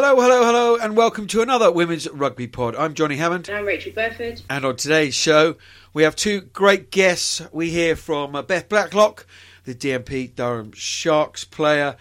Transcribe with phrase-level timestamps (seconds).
[0.00, 2.76] Hello, hello, hello, and welcome to another Women's Rugby Pod.
[2.76, 3.50] I'm Johnny Hammond.
[3.50, 4.40] I'm Rachel Burford.
[4.48, 5.56] And on today's show,
[5.92, 7.42] we have two great guests.
[7.50, 9.26] We hear from uh, Beth Blacklock,
[9.64, 11.96] the DMP Durham Sharks player,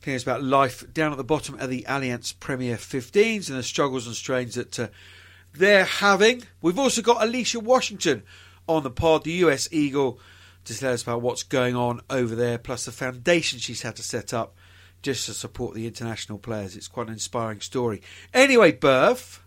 [0.00, 3.62] telling us about life down at the bottom of the Allianz Premier 15s and the
[3.62, 4.88] struggles and strains that uh,
[5.52, 6.44] they're having.
[6.62, 8.22] We've also got Alycia Washington
[8.66, 10.18] on the pod, the US Eagle,
[10.64, 14.02] to tell us about what's going on over there, plus the foundation she's had to
[14.02, 14.54] set up
[15.02, 16.76] just to support the international players.
[16.76, 18.02] It's quite an inspiring story.
[18.32, 19.42] Anyway, Berth,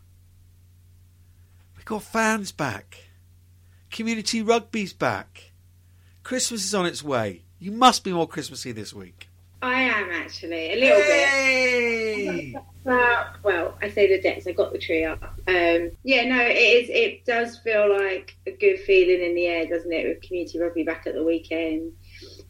[1.75, 3.05] we've got fans back.
[3.91, 5.51] Community rugby's back.
[6.23, 7.43] Christmas is on its way.
[7.59, 9.29] You must be more Christmassy this week.
[9.61, 12.51] I am actually a little Hey!
[12.53, 12.61] bit.
[12.85, 14.45] Uh, well, I say the decks.
[14.45, 15.19] I got the tree up.
[15.47, 16.87] Um, yeah, no, it is.
[16.91, 20.07] It does feel like a good feeling in the air, doesn't it?
[20.07, 21.93] With community rugby back at the weekend.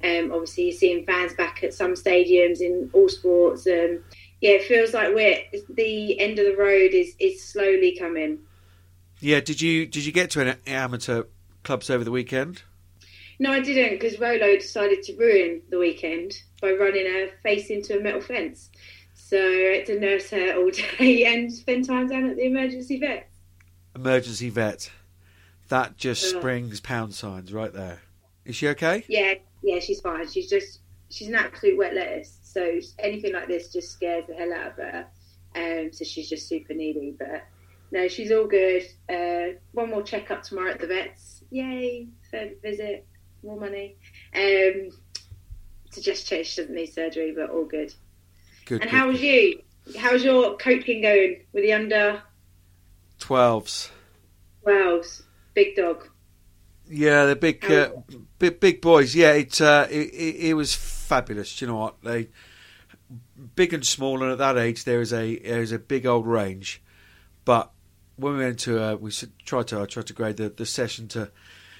[0.03, 3.65] Um, obviously, you're seeing fans back at some stadiums in all sports.
[3.67, 4.03] Um,
[4.41, 5.37] yeah, it feels like we're
[5.69, 8.39] the end of the road is is slowly coming.
[9.21, 11.23] Yeah, did you did you get to an amateur
[11.63, 12.61] clubs over the weekend?
[13.39, 17.97] No, I didn't because Rolo decided to ruin the weekend by running her face into
[17.97, 18.69] a metal fence.
[19.13, 22.99] So I had to nurse her all day and spend time down at the emergency
[22.99, 23.29] vet.
[23.95, 24.91] Emergency vet.
[25.69, 26.39] That just Yeah.
[26.39, 28.01] springs pound signs right there.
[28.45, 29.03] Is she okay?
[29.07, 29.35] Yeah,
[29.65, 30.29] yeah, she's fine.
[30.29, 32.39] She's just she's an absolute wet lettuce.
[32.43, 35.07] So anything like this just scares the hell out of her.
[35.55, 37.15] Um, so she's just super needy.
[37.17, 37.43] But
[37.91, 38.83] no, she's all good.
[39.09, 41.43] Uh, one more checkup tomorrow at the vets.
[41.49, 42.07] Yay!
[42.31, 43.07] Third visit,
[43.43, 43.97] more money.
[44.35, 44.91] Um,
[45.91, 47.93] to just check she doesn't need surgery, but all good.
[48.65, 48.81] Good.
[48.81, 49.61] And good, how was you?
[49.97, 52.21] How's your coaching going with the under
[53.19, 53.91] Twelves.
[54.65, 55.23] 12s?
[55.53, 56.09] Big dog.
[56.89, 57.89] Yeah, the big, uh,
[58.37, 59.15] big, big boys.
[59.15, 61.57] Yeah, it, uh, it, it it was fabulous.
[61.57, 62.01] Do you know what?
[62.03, 62.29] They
[63.55, 66.27] big and small, and at that age, there is a there is a big old
[66.27, 66.81] range.
[67.43, 67.71] But
[68.15, 69.11] when we went to, uh, we
[69.45, 71.31] tried to I tried to grade the, the session to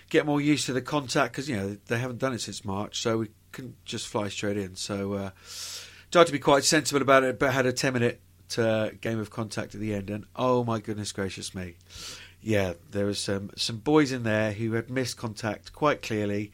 [0.09, 3.01] get more used to the contact because you know they haven't done it since March,
[3.01, 4.75] so we couldn't just fly straight in.
[4.75, 5.29] So uh,
[6.11, 8.21] tried to be quite sensible about it, but had a ten minute
[8.57, 11.75] uh, game of contact at the end, and oh my goodness gracious me!
[12.45, 16.51] Yeah, there was some some boys in there who had missed contact quite clearly,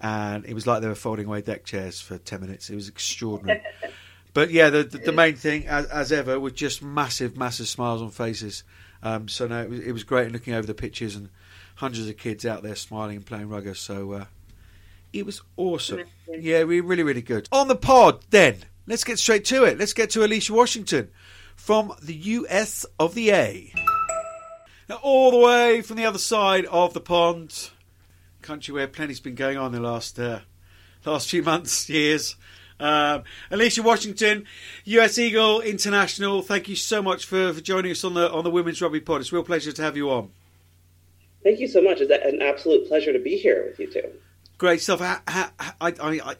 [0.00, 2.70] and it was like they were folding away deck chairs for ten minutes.
[2.70, 3.60] It was extraordinary.
[4.34, 8.00] but yeah, the, the the main thing, as, as ever, was just massive, massive smiles
[8.00, 8.62] on faces.
[9.02, 11.28] Um, so no, it was, it was great looking over the pitches and
[11.74, 13.74] hundreds of kids out there smiling and playing rugby.
[13.74, 14.24] So uh,
[15.12, 16.04] it was awesome.
[16.28, 17.48] Yeah, we really, really good.
[17.50, 19.76] On the pod, then let's get straight to it.
[19.76, 21.10] Let's get to Alycia Washington
[21.56, 23.72] from the US of the A.
[25.02, 27.70] All the way from the other side of the pond,
[28.42, 30.40] country where plenty's been going on in the last uh,
[31.04, 32.36] last few months, years.
[32.80, 34.44] Um, Alycia Washington,
[34.84, 36.42] US Eagle International.
[36.42, 39.20] Thank you so much for, for joining us on the on the Women's Rugby Pod.
[39.20, 40.30] It's a real pleasure to have you on.
[41.42, 42.00] Thank you so much.
[42.00, 44.12] It's an absolute pleasure to be here with you two.
[44.58, 45.00] Great stuff.
[45.00, 46.36] Ha- I, I, I,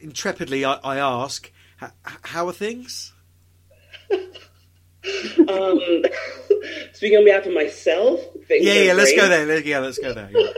[0.00, 1.92] intrepidly, I, I ask, ha-
[2.22, 3.12] how are things?
[5.48, 5.80] Um,
[6.92, 8.92] speaking on behalf of myself, things Yeah, yeah.
[8.94, 9.60] Let's go there.
[9.60, 10.30] Yeah, let's go there.
[10.32, 10.48] yeah.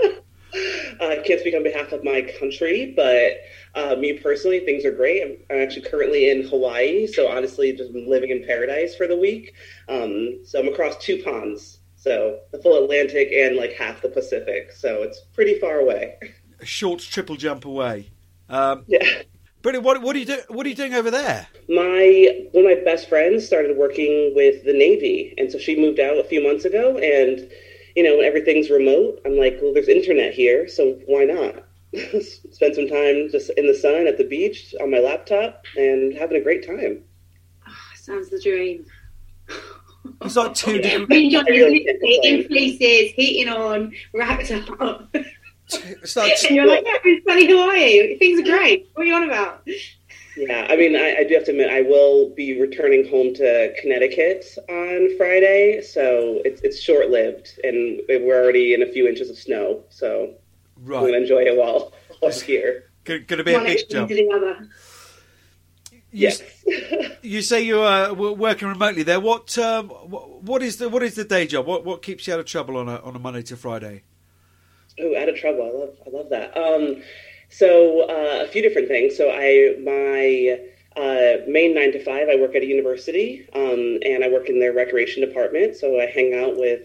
[1.01, 3.41] Uh, I can't speak on behalf of my country, but
[3.75, 5.23] uh, me personally, things are great.
[5.23, 9.17] I'm, I'm actually currently in Hawaii, so honestly, just been living in paradise for the
[9.17, 9.53] week.
[9.89, 14.71] Um, so I'm across two ponds, so the full Atlantic and like half the Pacific.
[14.71, 16.19] So it's pretty far away.
[16.61, 18.11] A short triple jump away.
[18.47, 19.23] Um, Yeah.
[19.65, 19.87] Brilliant.
[19.87, 21.49] What, what are you do, What are you doing over there?
[21.71, 25.99] My one of my best friends started working with the Navy, and so she moved
[25.99, 26.99] out a few months ago.
[26.99, 27.51] And
[27.97, 31.65] you know, everything's remote, I'm like, well, there's internet here, so why not?
[32.53, 36.37] Spend some time just in the sun at the beach on my laptop and having
[36.37, 37.03] a great time.
[37.67, 38.85] Oh, sounds the dream.
[40.21, 41.09] It's like two different.
[41.09, 45.15] Me and Johnny I really literally can't in fleeces, heating on, wrapped up.
[46.03, 48.19] It's like and you're like, yeah, it's sunny Hawaii.
[48.19, 48.89] Things are great.
[48.95, 49.67] What are you on about?
[50.37, 53.73] Yeah, I mean, I, I do have to admit, I will be returning home to
[53.81, 59.31] Connecticut on Friday, so it's it's short lived, and we're already in a few inches
[59.31, 60.35] of snow, so
[60.81, 62.91] I'm going to enjoy it while while here.
[63.05, 64.09] Going to be a big jump.
[64.09, 64.69] to the other.
[66.11, 66.43] You, Yes.
[67.23, 69.19] you say you are working remotely there.
[69.21, 71.67] What um, wh- what is the what is the day job?
[71.67, 74.03] What what keeps you out of trouble on a on a Monday to Friday?
[75.01, 75.63] Oh, out of trouble.
[75.63, 76.57] I love I love that.
[76.57, 77.03] Um,
[77.49, 79.17] so uh, a few different things.
[79.17, 80.61] So I my
[80.97, 82.29] uh, main nine to five.
[82.29, 85.77] I work at a university, um, and I work in their recreation department.
[85.77, 86.83] So I hang out with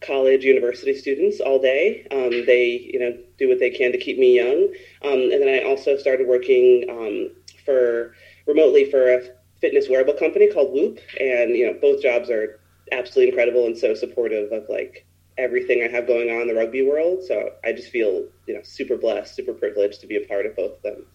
[0.00, 2.06] college, university students all day.
[2.10, 4.72] Um, they you know do what they can to keep me young.
[5.02, 7.30] Um, and then I also started working um,
[7.64, 8.14] for
[8.46, 9.22] remotely for a
[9.60, 12.58] fitness wearable company called Whoop, and you know both jobs are
[12.90, 15.05] absolutely incredible and so supportive of like
[15.38, 17.24] everything I have going on in the rugby world.
[17.24, 20.56] So I just feel you know super blessed, super privileged to be a part of
[20.56, 21.06] both of them.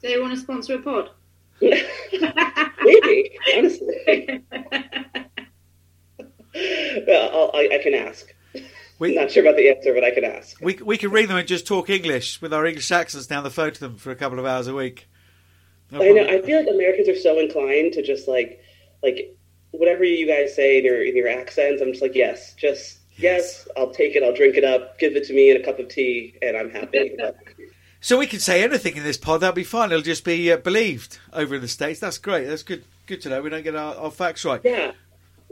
[0.00, 1.10] Do they want to sponsor a pod?
[1.60, 4.42] Maybe, honestly.
[7.06, 8.34] well, I, I can ask.
[8.98, 10.60] We, Not sure about the answer, but I can ask.
[10.60, 13.50] We we can read them and just talk English with our English accents down the
[13.50, 15.08] phone to them for a couple of hours a week.
[15.90, 16.24] No I know.
[16.24, 18.60] I feel like Americans are so inclined to just like
[19.02, 19.36] like
[19.72, 21.82] whatever you guys say in your in your accents.
[21.82, 23.68] I'm just like yes, just yes.
[23.76, 24.22] I'll take it.
[24.22, 24.98] I'll drink it up.
[24.98, 27.16] Give it to me in a cup of tea, and I'm happy.
[28.00, 29.40] so we can say anything in this pod.
[29.40, 29.90] That'll be fine.
[29.90, 32.00] It'll just be uh, believed over in the states.
[32.00, 32.46] That's great.
[32.46, 32.84] That's good.
[33.06, 33.42] Good to know.
[33.42, 34.60] We don't get our, our facts right.
[34.62, 34.92] Yeah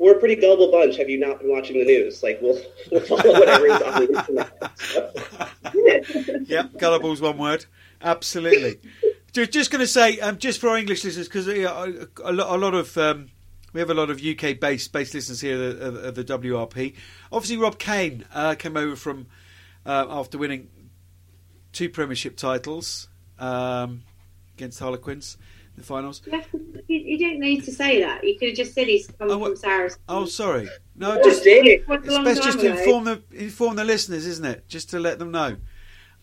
[0.00, 0.96] we're a pretty gullible bunch.
[0.96, 2.22] Have you not been watching the news?
[2.22, 2.58] Like we'll,
[2.90, 4.50] we'll follow whatever is on the internet.
[6.48, 7.66] yep, gullible's one word.
[8.00, 8.80] Absolutely.
[9.32, 12.32] just, just going to say, um, just for our English listeners, because uh, a, a,
[12.32, 13.28] lot of um,
[13.72, 16.94] we have a lot of UK based based listeners here at the, WRP.
[17.32, 19.26] Obviously, Rob Cain uh, came over from
[19.86, 20.68] uh, after winning
[21.72, 23.08] two Premiership titles
[23.38, 24.02] um,
[24.56, 25.36] against Harlequins
[25.76, 26.22] in the finals.
[26.26, 28.24] You, to, you, you, don't need to say that.
[28.24, 30.02] You could have just said he's come oh, from Saracens.
[30.08, 30.68] Oh, sorry.
[30.96, 34.68] No, just it's best just to inform the inform the listeners, isn't it?
[34.68, 35.56] Just to let them know.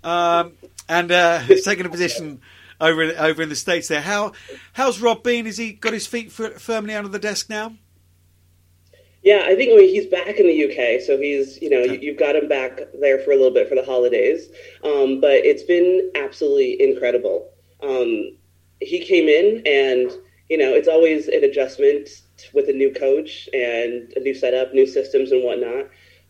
[0.03, 0.53] Um,
[0.87, 2.41] and uh, taking a position
[2.79, 4.01] over in, over in the states there.
[4.01, 4.33] How
[4.73, 5.45] how's Rob been?
[5.45, 7.73] Has he got his feet f- firmly under the desk now?
[9.23, 11.99] Yeah, I think I mean, he's back in the UK, so he's you know okay.
[11.99, 14.49] you, have got him back there for a little bit for the holidays.
[14.83, 17.49] Um, but it's been absolutely incredible.
[17.81, 18.37] Um,
[18.79, 20.11] he came in and
[20.49, 22.09] you know it's always an adjustment
[22.53, 25.87] with a new coach and a new setup new systems and whatnot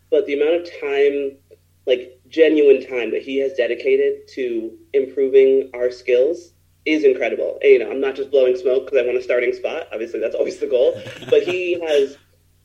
[0.09, 1.37] but the amount of time
[1.85, 6.53] like genuine time that he has dedicated to improving our skills
[6.85, 7.59] is incredible.
[7.61, 9.87] And, you know i'm not just blowing smoke because i want a starting spot.
[9.91, 10.99] Obviously that's always the goal.
[11.29, 12.17] But he has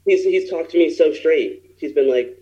[0.07, 1.75] he's, he's talked to me so straight.
[1.79, 2.39] He's been like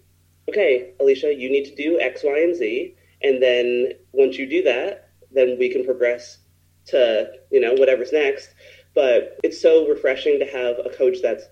[0.49, 2.95] okay alycia you need to do x y and z.
[3.23, 6.39] And then once you do that then we can progress
[6.87, 8.55] to you know whatever's next.
[8.95, 11.45] But it's so refreshing to have a coach that's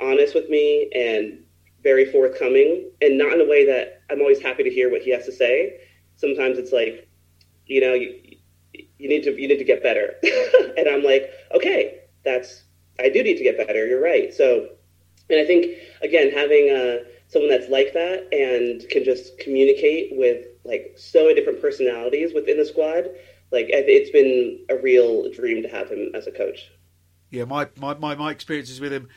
[0.00, 1.42] honest with me and
[1.86, 5.10] very forthcoming, and not in a way that I'm always happy to hear what he
[5.10, 5.80] has to say.
[6.16, 7.08] Sometimes it's like,
[7.66, 8.36] you know, you,
[8.98, 10.14] you need to you need to get better,
[10.78, 12.64] and I'm like, okay, that's
[12.98, 13.86] I do need to get better.
[13.86, 14.34] You're right.
[14.34, 14.70] So,
[15.30, 20.46] and I think again having uh, someone that's like that and can just communicate with
[20.64, 23.06] like so many different personalities within the squad
[23.52, 26.70] like it's been a real dream to have him as a coach.
[27.30, 29.08] Yeah, my my my, my experiences with him,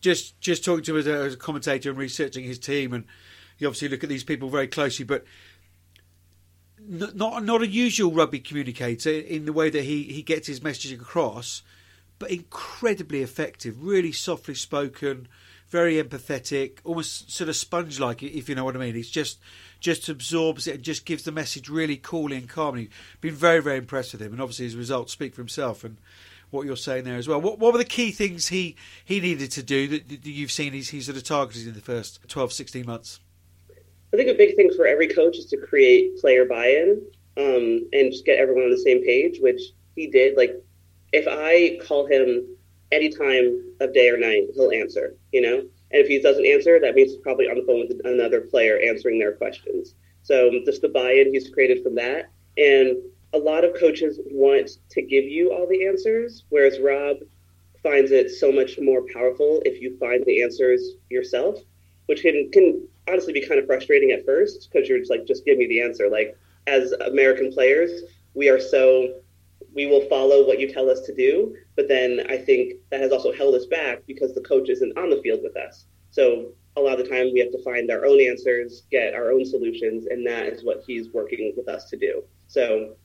[0.00, 3.04] just just talking to him as a, as a commentator and researching his team, and
[3.58, 5.24] you obviously look at these people very closely, but
[6.80, 10.92] not not a usual rugby communicator in the way that he, he gets his message
[10.92, 11.62] across,
[12.18, 15.28] but incredibly effective, really softly spoken,
[15.68, 18.94] very empathetic, almost sort of sponge like, if you know what I mean.
[18.94, 19.38] He's just
[19.80, 22.90] just absorbs it and just gives the message really coolly and calmly.
[23.20, 25.98] Been very, very impressed with him, and obviously his results speak for himself and
[26.50, 27.40] what you're saying there as well.
[27.40, 30.90] What, what were the key things he, he needed to do that, you've seen he's,
[30.90, 33.20] he's sort of targeted in the first 12, 16 months?
[34.12, 37.02] I think a big thing for every coach is to create player buy-in
[37.36, 39.60] um, and just get everyone on the same page, which
[39.94, 40.36] he did.
[40.36, 40.52] Like,
[41.12, 42.46] if I call him
[42.92, 45.58] any time of day or night, he'll answer, you know?
[45.58, 48.78] And if he doesn't answer, that means he's probably on the phone with another player
[48.78, 49.94] answering their questions.
[50.22, 52.30] So just the buy-in he's created from that.
[52.56, 52.96] And
[53.32, 57.18] a lot of coaches want to give you all the answers, whereas Rob
[57.82, 61.58] finds it so much more powerful if you find the answers yourself,
[62.06, 65.44] which can, can honestly be kind of frustrating at first because you're just like, just
[65.44, 66.08] give me the answer.
[66.10, 68.02] Like as American players,
[68.34, 69.20] we are so
[69.74, 71.54] we will follow what you tell us to do.
[71.76, 75.10] But then I think that has also held us back because the coach isn't on
[75.10, 75.84] the field with us.
[76.10, 79.30] So a lot of the time we have to find our own answers, get our
[79.30, 82.22] own solutions, and that is what he's working with us to do.
[82.48, 82.96] So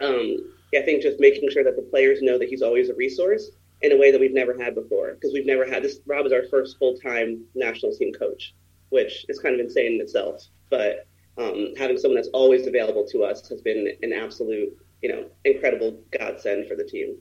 [0.00, 2.94] um, yeah, I think just making sure that the players know that he's always a
[2.94, 3.50] resource
[3.82, 5.98] in a way that we've never had before because we've never had this.
[6.06, 8.54] Rob is our first full time national team coach,
[8.90, 10.42] which is kind of insane in itself.
[10.70, 11.06] But
[11.38, 16.00] um, having someone that's always available to us has been an absolute you know, incredible
[16.18, 17.18] godsend for the team.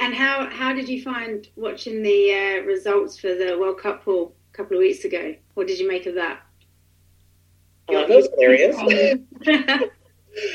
[0.00, 4.34] And how how did you find watching the uh, results for the World Cup pool
[4.52, 5.36] a couple of weeks ago?
[5.54, 6.40] What did you make of that?
[7.88, 8.76] Uh, that was hilarious.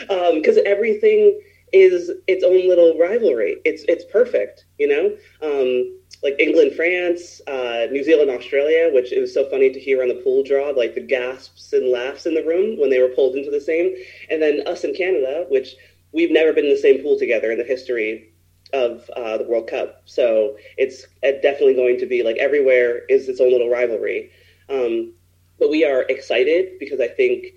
[0.08, 1.40] Because um, everything
[1.72, 3.58] is its own little rivalry.
[3.66, 5.16] It's it's perfect, you know.
[5.42, 10.02] Um, like England, France, uh, New Zealand, Australia, which it was so funny to hear
[10.02, 13.10] on the pool draw, like the gasps and laughs in the room when they were
[13.10, 13.96] pulled into the same,
[14.30, 15.76] and then us in Canada, which
[16.12, 18.34] we've never been in the same pool together in the history
[18.74, 20.02] of uh, the World Cup.
[20.06, 24.32] So it's definitely going to be like everywhere is its own little rivalry.
[24.70, 25.14] Um,
[25.58, 27.48] but we are excited because I think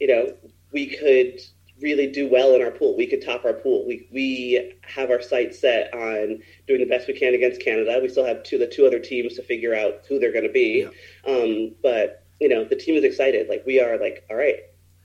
[0.00, 0.32] you know
[0.72, 1.40] we could
[1.82, 2.96] really do well in our pool.
[2.96, 3.86] We could top our pool.
[3.86, 7.98] We we have our sights set on doing the best we can against Canada.
[8.00, 10.52] We still have two the two other teams to figure out who they're going to
[10.52, 10.86] be.
[11.26, 11.32] Yeah.
[11.32, 13.48] Um, but you know the team is excited.
[13.48, 13.98] Like we are.
[13.98, 14.60] Like all right,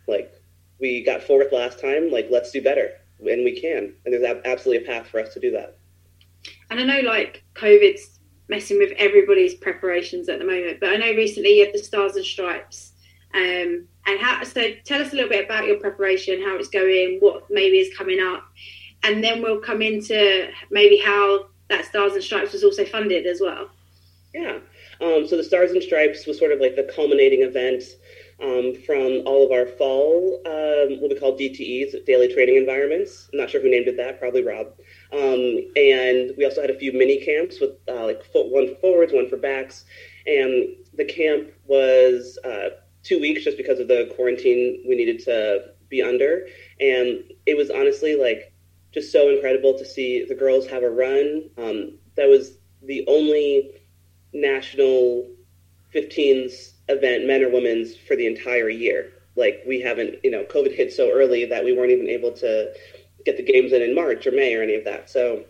[0.08, 0.34] like
[0.80, 2.12] we got fourth last time.
[2.12, 3.94] Like let's do better, and we can.
[4.06, 5.78] And there's absolutely a path for us to do that.
[6.70, 8.20] And I know like COVID's
[8.50, 12.16] messing with everybody's preparations at the moment, but I know recently you had the Stars
[12.16, 12.94] and Stripes.
[13.34, 17.18] Um, and how so tell us a little bit about your preparation how it's going
[17.20, 18.44] what maybe is coming up.
[19.04, 23.40] And then we'll come into maybe how that stars and stripes was also funded as
[23.42, 23.70] well.
[24.34, 24.60] Yeah.
[25.00, 27.84] Um, so the stars and stripes was sort of like the culminating event
[28.42, 33.30] um, from all of our fall um, what we call dtes daily training environments.
[33.32, 34.68] I'm not sure who named it that probably rob.
[35.12, 39.14] Um, and we also had a few mini camps with uh, like one for forwards
[39.14, 39.86] one for backs.
[40.26, 42.70] And the camp was uh,
[43.08, 46.48] two weeks just because of the quarantine we needed to be under.
[46.80, 48.54] And it was honestly like
[48.92, 51.50] just so incredible to see the girls have a run.
[51.58, 53.72] Um, that was the only
[54.34, 55.28] national
[55.94, 59.14] 15s event, men or women's, for the entire year.
[59.36, 62.74] Like we haven't, you know, COVID hit so early that we weren't even able to
[63.24, 65.10] get the games in in March or May or any of that.
[65.10, 65.46] So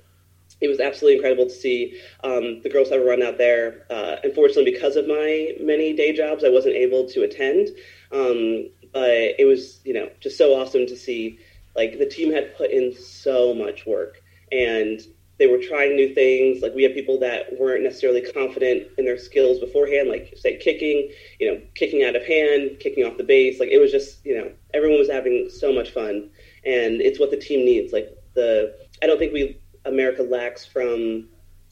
[0.62, 3.86] it was absolutely incredible to see um, the girls have a run out there.
[3.90, 7.70] Uh, unfortunately, because of my many day jobs, I wasn't able to attend.
[8.12, 11.40] Um, but it was, you know, just so awesome to see.
[11.76, 14.22] Like the team had put in so much work,
[14.52, 15.00] and
[15.38, 16.64] they were trying new things.
[16.64, 21.12] Like we had people that weren't necessarily confident in their skills beforehand, like say kicking,
[21.40, 23.60] you know, kicking out of hand, kicking off the base.
[23.60, 26.30] Like it was just, you know, everyone was having so much fun,
[26.66, 27.94] and it's what the team needs.
[27.94, 31.27] Like the, I don't think we America lacks from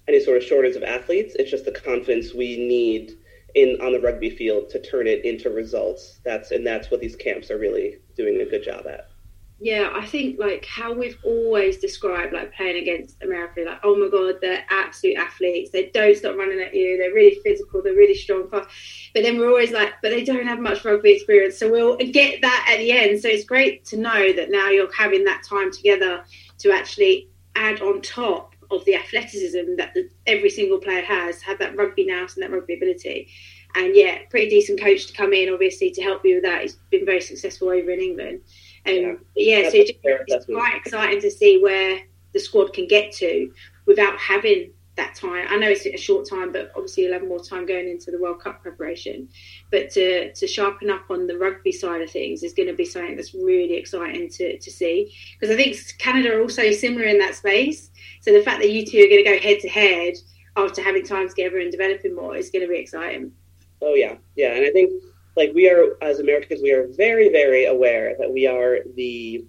[0.07, 1.35] any sort of shortage of athletes.
[1.37, 3.17] It's just the confidence we need
[3.55, 6.19] in on the rugby field to turn it into results.
[6.23, 9.09] That's and that's what these camps are really doing a good job at.
[9.57, 14.09] Yeah, I think like how we've always described like playing against America, like oh my
[14.09, 15.71] god, they're absolute athletes.
[15.71, 16.97] They don't stop running at you.
[16.97, 17.81] They're really physical.
[17.81, 18.49] They're really strong.
[18.51, 18.67] But
[19.13, 21.57] then we're always like, but they don't have much rugby experience.
[21.57, 23.21] So we'll get that at the end.
[23.21, 26.25] So it's great to know that now you're having that time together
[26.57, 31.59] to actually add on top of the athleticism that the, every single player has, have
[31.59, 33.27] that rugby nous and that rugby ability.
[33.75, 36.61] And yeah, pretty decent coach to come in, obviously, to help you with that.
[36.61, 38.41] He's been very successful over in England.
[38.85, 42.01] Um, yeah, yeah so it's quite exciting to see where
[42.33, 43.51] the squad can get to
[43.85, 45.45] without having that time.
[45.49, 48.19] I know it's a short time, but obviously you'll have more time going into the
[48.19, 49.27] World Cup preparation.
[49.69, 52.85] But to, to sharpen up on the rugby side of things is going to be
[52.85, 55.13] something that's really exciting to, to see.
[55.37, 57.91] Because I think Canada are also similar in that space.
[58.21, 60.13] So the fact that you two are going to go head to head
[60.55, 63.33] after having time together and developing more is going to be exciting.
[63.81, 64.15] Oh, yeah.
[64.35, 64.53] Yeah.
[64.53, 65.03] And I think,
[65.35, 69.45] like, we are, as Americans, we are very, very aware that we are the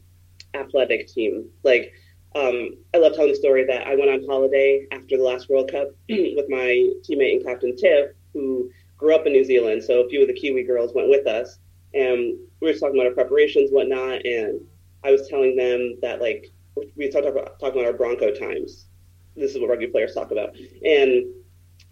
[0.55, 1.49] athletic team.
[1.63, 1.93] Like,
[2.35, 5.71] um, I love telling the story that I went on holiday after the last World
[5.71, 9.83] Cup with my teammate and captain Tiff, who grew up in New Zealand.
[9.83, 11.59] So a few of the Kiwi girls went with us,
[11.95, 14.25] and we were talking about our preparations, whatnot.
[14.25, 14.61] And
[15.05, 16.51] I was telling them that like
[16.97, 18.87] we talked about talking about our Bronco times.
[19.35, 21.27] This is what rugby players talk about, and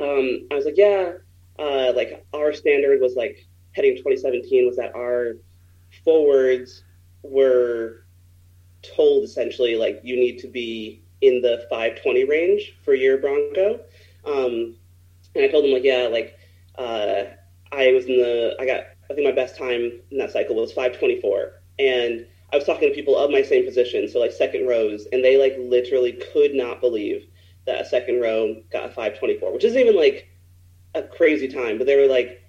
[0.00, 1.12] um, I was like, yeah,
[1.58, 5.36] uh, like our standard was like heading 2017 was that our
[6.04, 6.84] forwards
[7.22, 8.03] were
[8.94, 13.80] told essentially like you need to be in the 520 range for your Bronco.
[14.24, 14.76] Um,
[15.34, 16.38] and I told him like, yeah, like
[16.76, 17.24] uh,
[17.72, 20.72] I was in the, I got, I think my best time in that cycle was
[20.72, 21.60] 524.
[21.78, 25.24] And I was talking to people of my same position, so like second rows, and
[25.24, 27.26] they like literally could not believe
[27.66, 30.28] that a second row got a 524, which isn't even like
[30.94, 32.42] a crazy time, but they were like,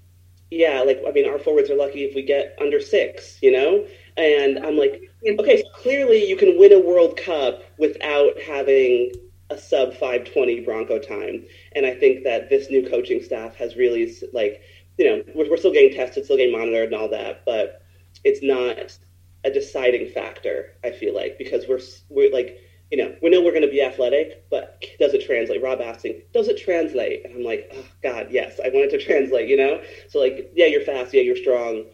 [0.51, 3.87] yeah, like, I mean, our forwards are lucky if we get under six, you know?
[4.17, 9.11] And I'm like, okay, so clearly you can win a World Cup without having
[9.49, 11.45] a sub 520 Bronco time.
[11.73, 14.61] And I think that this new coaching staff has really, like,
[14.97, 17.83] you know, we're, we're still getting tested, still getting monitored and all that, but
[18.23, 18.97] it's not
[19.43, 22.59] a deciding factor, I feel like, because we're, we're like,
[22.91, 25.61] you know, we know we're going to be athletic, but does it translate?
[25.61, 27.25] Rob asking, does it translate?
[27.25, 29.81] And I'm like, oh, God, yes, I want it to translate, you know?
[30.09, 31.85] So, like, yeah, you're fast, yeah, you're strong,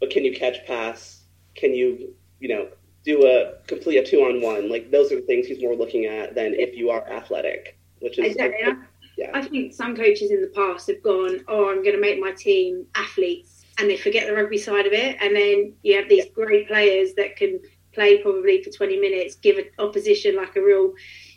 [0.00, 1.15] but can you catch pass?
[1.56, 2.68] Can you, you know,
[3.04, 4.68] do a complete a two on one?
[4.68, 8.18] Like those are the things he's more looking at than if you are athletic, which
[8.18, 8.74] is exactly.
[9.16, 9.30] yeah.
[9.34, 12.32] I think some coaches in the past have gone, oh, I'm going to make my
[12.32, 16.26] team athletes, and they forget the rugby side of it, and then you have these
[16.26, 16.32] yeah.
[16.32, 17.60] great players that can
[17.92, 20.92] play probably for 20 minutes, give an opposition like a real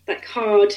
[0.07, 0.75] like hard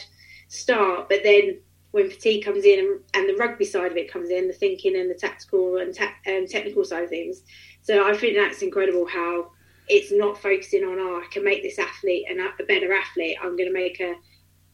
[0.48, 1.58] start, but then
[1.92, 4.96] when fatigue comes in and, and, the rugby side of it comes in, the thinking
[4.96, 7.42] and the tactical and ta- um, technical side of things.
[7.82, 9.50] So I think that's incredible how
[9.88, 13.36] it's not focusing on oh I can make this athlete and a better athlete.
[13.42, 14.14] I'm going to make her.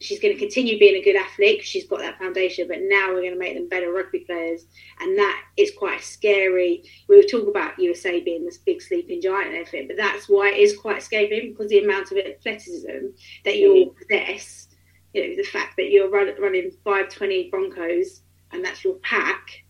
[0.01, 2.69] She's going to continue being a good athlete because she's got that foundation.
[2.69, 4.65] But now we're going to make them better rugby players,
[5.01, 6.85] and that is quite scary.
[7.09, 10.51] We were talking about USA being this big sleeping giant and everything, but that's why
[10.51, 13.09] it is quite scary because the amount of athleticism
[13.45, 13.97] that you all mm.
[13.97, 14.69] possess
[15.15, 18.23] you know the fact that you're run, running 520 Broncos
[18.53, 19.65] and that's your pack,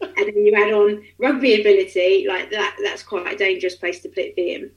[0.00, 4.08] and then you add on rugby ability, like that, that's quite a dangerous place to
[4.08, 4.70] put in.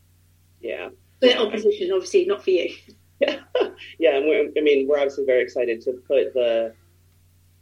[0.62, 0.90] Yeah.
[1.20, 2.74] But opposition, obviously, not for you.
[3.20, 3.40] Yeah,
[3.98, 4.12] yeah.
[4.12, 6.76] I mean, we're obviously very excited to put the,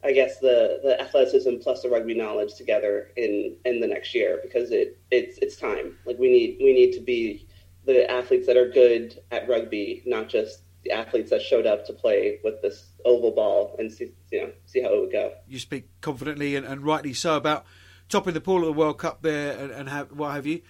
[0.04, 4.42] I guess the the athleticism plus the rugby knowledge together in in the next year
[4.44, 5.98] because it it's it's time.
[6.06, 7.48] Like we need we need to be
[7.86, 11.94] the athletes that are good at rugby, not just the athletes that showed up to
[11.94, 15.34] play with this oval ball and see you know see how it would go.
[15.48, 17.66] You speak confidently and, and rightly so about
[18.08, 20.62] topping the pool of the World Cup there and, and have, what have you.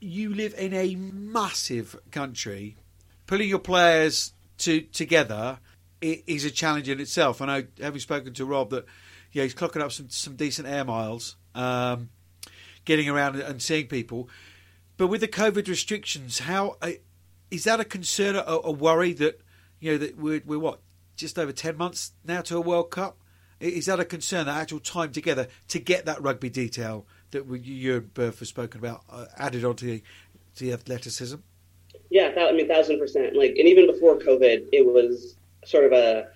[0.00, 2.76] You live in a massive country.
[3.26, 5.58] Pulling your players to together
[6.00, 7.42] is a challenge in itself.
[7.42, 8.86] I know, having spoken to Rob, that
[9.32, 12.08] yeah, he's clocking up some some decent air miles, um,
[12.84, 14.28] getting around and seeing people.
[14.96, 16.92] But with the COVID restrictions, how uh,
[17.50, 19.40] is that a concern, a, a worry that
[19.80, 20.80] you know that we're, we're what
[21.16, 23.18] just over ten months now to a World Cup?
[23.60, 24.46] Is that a concern?
[24.46, 28.78] That actual time together to get that rugby detail that you and Berth have spoken
[28.78, 30.02] about uh, added onto the,
[30.56, 31.36] to the athleticism?
[32.10, 33.36] Yeah, that, I mean, thousand percent.
[33.36, 36.28] Like, and even before COVID, it was sort of a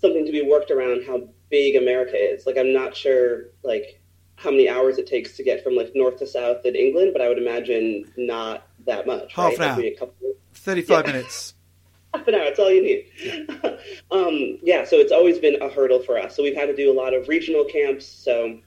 [0.00, 2.46] something to be worked around how big America is.
[2.46, 4.00] Like, I'm not sure like
[4.36, 7.22] how many hours it takes to get from like north to south in England, but
[7.22, 9.32] I would imagine not that much.
[9.32, 9.60] Half right?
[9.60, 9.80] an hour.
[9.80, 10.34] a Couple...
[10.62, 11.12] Thirty-five yeah.
[11.12, 11.54] minutes.
[12.14, 12.44] Half an hour.
[12.44, 13.06] That's all you need.
[13.24, 13.76] Yeah.
[14.12, 14.84] um, yeah.
[14.84, 16.36] So it's always been a hurdle for us.
[16.36, 18.06] So we've had to do a lot of regional camps.
[18.06, 18.60] So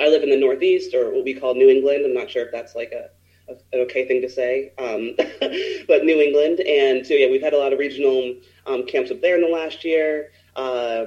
[0.00, 2.06] I live in the Northeast, or what we call New England.
[2.06, 3.10] I'm not sure if that's like a,
[3.52, 5.14] a an okay thing to say, um,
[5.86, 6.60] but New England.
[6.60, 8.36] And so yeah, we've had a lot of regional
[8.66, 10.30] um, camps up there in the last year.
[10.56, 11.06] Uh,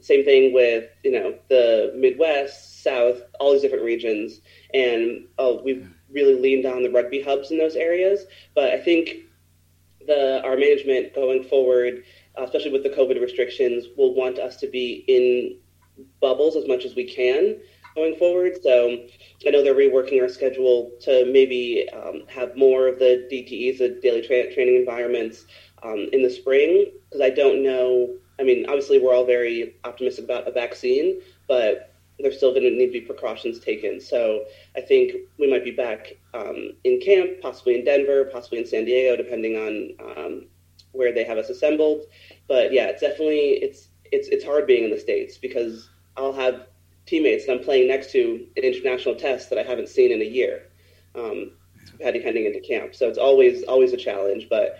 [0.00, 4.40] same thing with you know the Midwest, South, all these different regions,
[4.72, 8.24] and oh, we've really leaned on the rugby hubs in those areas.
[8.54, 9.16] But I think
[10.06, 12.04] the our management going forward,
[12.36, 15.58] especially with the COVID restrictions, will want us to be in
[16.20, 17.58] bubbles as much as we can
[17.94, 18.62] going forward.
[18.62, 18.98] So
[19.46, 24.00] I know they're reworking our schedule to maybe um, have more of the DTEs, the
[24.02, 25.44] daily tra- training environments,
[25.82, 30.24] um, in the spring because I don't know I mean, obviously, we're all very optimistic
[30.24, 31.91] about a vaccine, but
[32.22, 34.00] there's still going to need to be precautions taken.
[34.00, 34.44] So
[34.76, 38.84] I think we might be back um, in camp, possibly in Denver, possibly in San
[38.84, 40.46] Diego, depending on um,
[40.92, 42.02] where they have us assembled.
[42.48, 46.66] But yeah, it's definitely it's it's it's hard being in the states because I'll have
[47.06, 50.24] teammates that I'm playing next to in international tests that I haven't seen in a
[50.24, 50.68] year,
[51.14, 51.52] um,
[52.00, 52.94] heading into camp.
[52.94, 54.78] So it's always always a challenge, but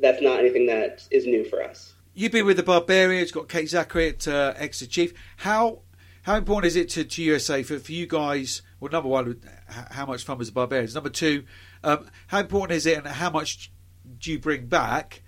[0.00, 1.94] that's not anything that is new for us.
[2.14, 5.14] You've been with the Barbarians, got Kate Zackary at uh, Exeter Chief.
[5.36, 5.82] How
[6.28, 8.60] how important is it to, to USA for, for you guys?
[8.80, 10.94] Well, number one, how much fun was the Barbarians?
[10.94, 11.44] Number two,
[11.82, 13.72] um, how important is it and how much
[14.20, 15.22] do you bring back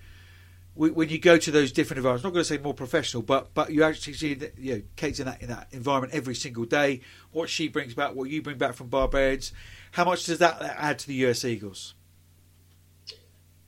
[0.75, 2.23] when you go to those different environments?
[2.23, 4.83] I'm not going to say more professional, but but you actually see that you know
[4.97, 7.01] Kate's in that in that environment every single day.
[7.33, 9.53] What she brings back, what you bring back from Barbarians,
[9.93, 11.95] how much does that add to the US Eagles?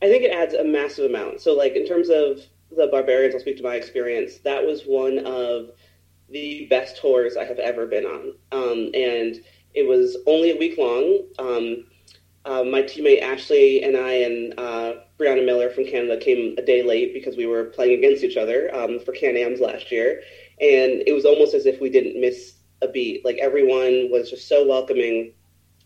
[0.03, 1.41] I think it adds a massive amount.
[1.41, 2.41] So, like in terms of
[2.77, 4.37] the Barbarians, I'll speak to my experience.
[4.41, 5.71] That was one of
[6.33, 8.35] the best tours I have ever been on.
[8.53, 9.37] Um, and
[9.75, 11.27] it was only a week long.
[11.39, 11.85] Um,
[12.45, 16.83] uh, my teammate Ashley and I and uh, Brianna Miller from Canada came a day
[16.83, 20.23] late because we were playing against each other um, for Can Ams last year.
[20.61, 23.25] And it was almost as if we didn't miss a beat.
[23.25, 25.35] Like everyone was just so welcoming,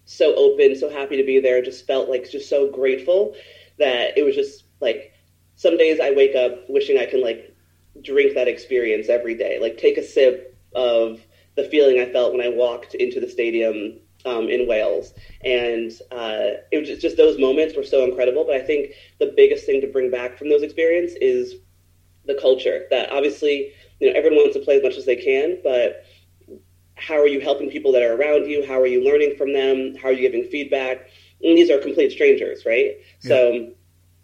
[0.07, 1.61] so open, so happy to be there.
[1.63, 3.35] Just felt like just so grateful
[3.79, 5.13] that it was just like
[5.57, 7.56] some days I wake up wishing I can like
[8.03, 11.21] drink that experience every day, like take a sip of
[11.57, 15.13] the feeling I felt when I walked into the stadium um, in Wales.
[15.45, 18.45] And uh, it was just, just, those moments were so incredible.
[18.45, 21.55] But I think the biggest thing to bring back from those experiences is
[22.27, 22.87] the culture.
[22.91, 26.05] That obviously, you know, everyone wants to play as much as they can, but
[26.97, 28.67] how are you helping people that are around you?
[28.67, 29.95] How are you learning from them?
[29.97, 31.09] How are you giving feedback?
[31.43, 32.97] And these are complete strangers, right?
[33.23, 33.29] Yeah.
[33.29, 33.73] So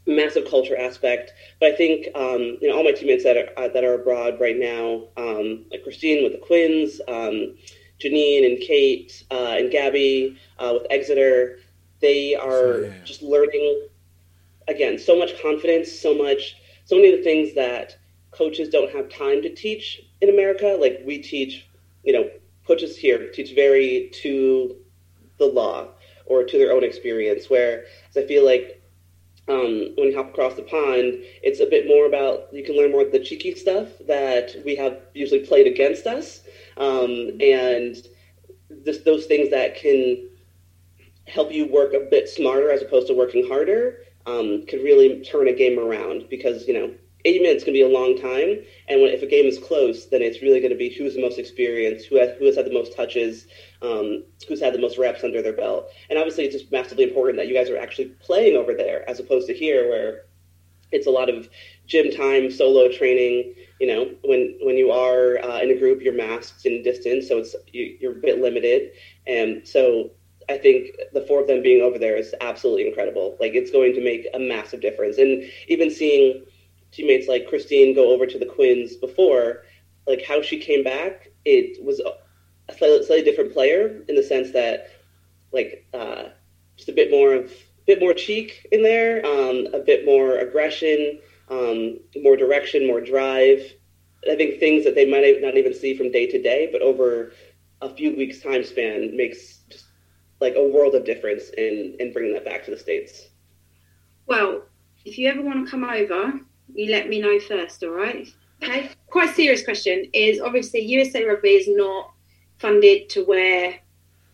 [0.07, 1.33] massive culture aspect.
[1.61, 4.41] But I think um, you know all my teammates that are uh, that are abroad
[4.41, 7.57] right now, um, like Kristine with the Quins, um,
[8.01, 11.59] Janine and Kate uh, and Gabby uh, with Exeter,
[12.01, 12.95] they are yeah.
[13.05, 13.89] just learning
[14.69, 17.97] again so much confidence, so much so many of the things that
[18.33, 20.77] coaches don't have time to teach in America.
[20.81, 21.67] Like we teach,
[22.03, 22.29] you know,
[22.67, 24.77] coaches here teach very to
[25.39, 25.89] the law
[26.27, 27.49] or to their own experience.
[27.49, 27.87] Whereas
[28.17, 28.82] I feel like
[29.53, 32.91] um, when you hop across the pond, it's a bit more about you can learn
[32.91, 36.41] more of the cheeky stuff that we have usually played against us,
[36.79, 37.97] um, and
[38.85, 40.29] just those things that can
[41.27, 45.49] help you work a bit smarter as opposed to working harder um, could really turn
[45.49, 46.91] a game around because you know
[47.25, 48.59] 80 minutes can be a long time,
[48.89, 51.21] and when, if a game is close, then it's really going to be who's the
[51.21, 53.47] most experienced, who has, who has had the most touches,
[53.81, 55.89] um, who's had the most reps under their belt.
[56.11, 59.21] And obviously, it's just massively important that you guys are actually playing over there, as
[59.21, 60.25] opposed to here, where
[60.91, 61.49] it's a lot of
[61.87, 63.55] gym time, solo training.
[63.81, 67.39] You know, when when you are uh, in a group, you're masked in distance, so
[67.39, 68.93] it's you, you're a bit limited,
[69.27, 70.11] and so
[70.49, 73.37] I think the four of them being over there is absolutely incredible.
[73.41, 76.45] Like it's going to make a massive difference, and even seeing
[76.93, 79.65] teammates like Kristine go over to the Quins before,
[80.07, 84.53] like how she came back, it was a slightly, slightly different player in the sense
[84.53, 84.89] that,
[85.53, 86.25] like, uh,
[86.77, 87.53] just a bit more of
[87.87, 93.61] bit more cheek in there, um, a bit more aggression, um, more direction, more drive.
[94.31, 97.33] I think things that they might not even see from day to day, but over
[97.81, 99.87] a few weeks time span makes just
[100.41, 103.29] like a world of difference in in bringing that back to the states.
[104.27, 104.63] Well,
[105.05, 106.41] if you ever want to come over,
[106.75, 108.29] you let me know first, all right?
[108.63, 108.91] Okay.
[109.09, 112.13] Quite a serious question is obviously USA Rugby is not
[112.59, 113.75] funded to where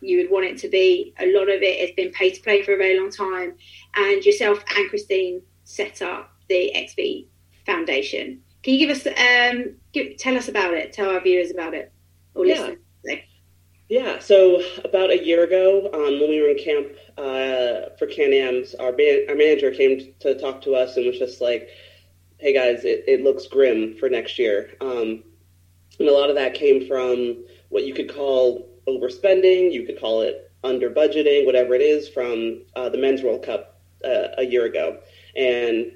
[0.01, 1.13] you would want it to be.
[1.19, 3.55] A lot of it has been pay to play for a very long time,
[3.95, 7.27] and yourself and Kristine set up the XV
[7.65, 8.41] Foundation.
[8.63, 10.93] Can you give us um, give, tell us about it?
[10.93, 11.91] Tell our viewers about it
[12.35, 12.71] or yeah.
[13.89, 18.31] Yeah, so about a year ago, um, when we were in camp uh, for Can
[18.33, 21.69] Am's, our, our manager came to talk to us and was just like,
[22.39, 24.71] hey guys, it, it looks grim for next year.
[24.79, 25.23] Um,
[25.99, 30.21] and a lot of that came from what you could call overspending, you could call
[30.21, 34.65] it under budgeting, whatever it is, from uh, the Men's World Cup uh, a year
[34.65, 34.99] ago.
[35.35, 35.91] And,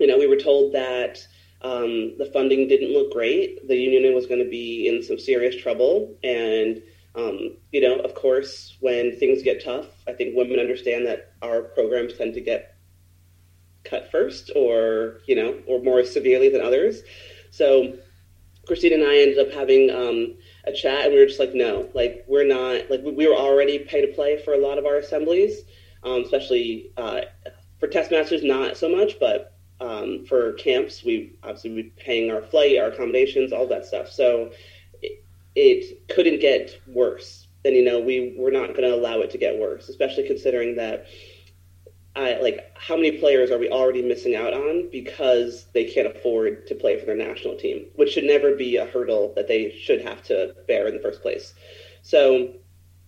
[0.00, 1.24] you know, we were told that
[1.62, 3.66] um, the funding didn't look great.
[3.68, 6.16] The union was going to be in some serious trouble.
[6.24, 6.82] And,
[7.14, 11.62] um, you know, of course, when things get tough, I think women understand that our
[11.62, 12.77] programs tend to get
[13.84, 17.02] cut first or, you know, or more severely than others.
[17.50, 17.94] So
[18.66, 21.88] Kristine and I ended up having um, a chat and we were just like, no,
[21.94, 24.96] like we're not, like we were already pay to play for a lot of our
[24.96, 25.62] assemblies,
[26.02, 27.22] um, especially uh,
[27.80, 32.42] for test masters, not so much, but um, for camps, we obviously be paying our
[32.42, 34.10] flight, our accommodations, all that stuff.
[34.10, 34.52] So
[35.00, 37.46] it, it couldn't get worse.
[37.64, 40.76] And, you know, we were not going to allow it to get worse, especially considering
[40.76, 41.06] that
[42.18, 46.66] I, like how many players are we already missing out on because they can't afford
[46.66, 50.02] to play for their national team, which should never be a hurdle that they should
[50.02, 51.54] have to bear in the first place.
[52.02, 52.54] So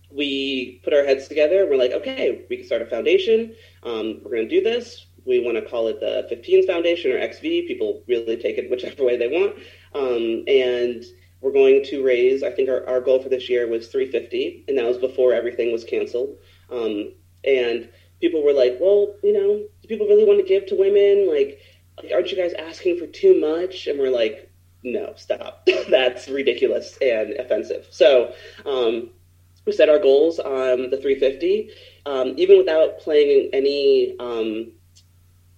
[0.09, 1.67] we put our heads together.
[1.69, 3.53] We're like, okay, we can start a foundation.
[3.83, 5.07] Um, we're going to do this.
[5.25, 7.41] We want to call it the 15s Foundation or XV.
[7.41, 9.55] People really take it whichever way they want.
[9.93, 11.03] Um, and
[11.41, 12.43] we're going to raise.
[12.43, 15.71] I think our, our goal for this year was 350, and that was before everything
[15.71, 16.37] was canceled.
[16.69, 17.89] Um, and
[18.21, 21.27] people were like, well, you know, do people really want to give to women?
[21.27, 21.59] Like,
[22.13, 23.87] aren't you guys asking for too much?
[23.87, 24.49] And we're like,
[24.83, 25.67] no, stop.
[25.89, 27.87] That's ridiculous and offensive.
[27.91, 28.33] So
[28.65, 29.09] um,
[29.65, 31.71] we set our goals on the 350.
[32.05, 34.71] Um, even without playing any um,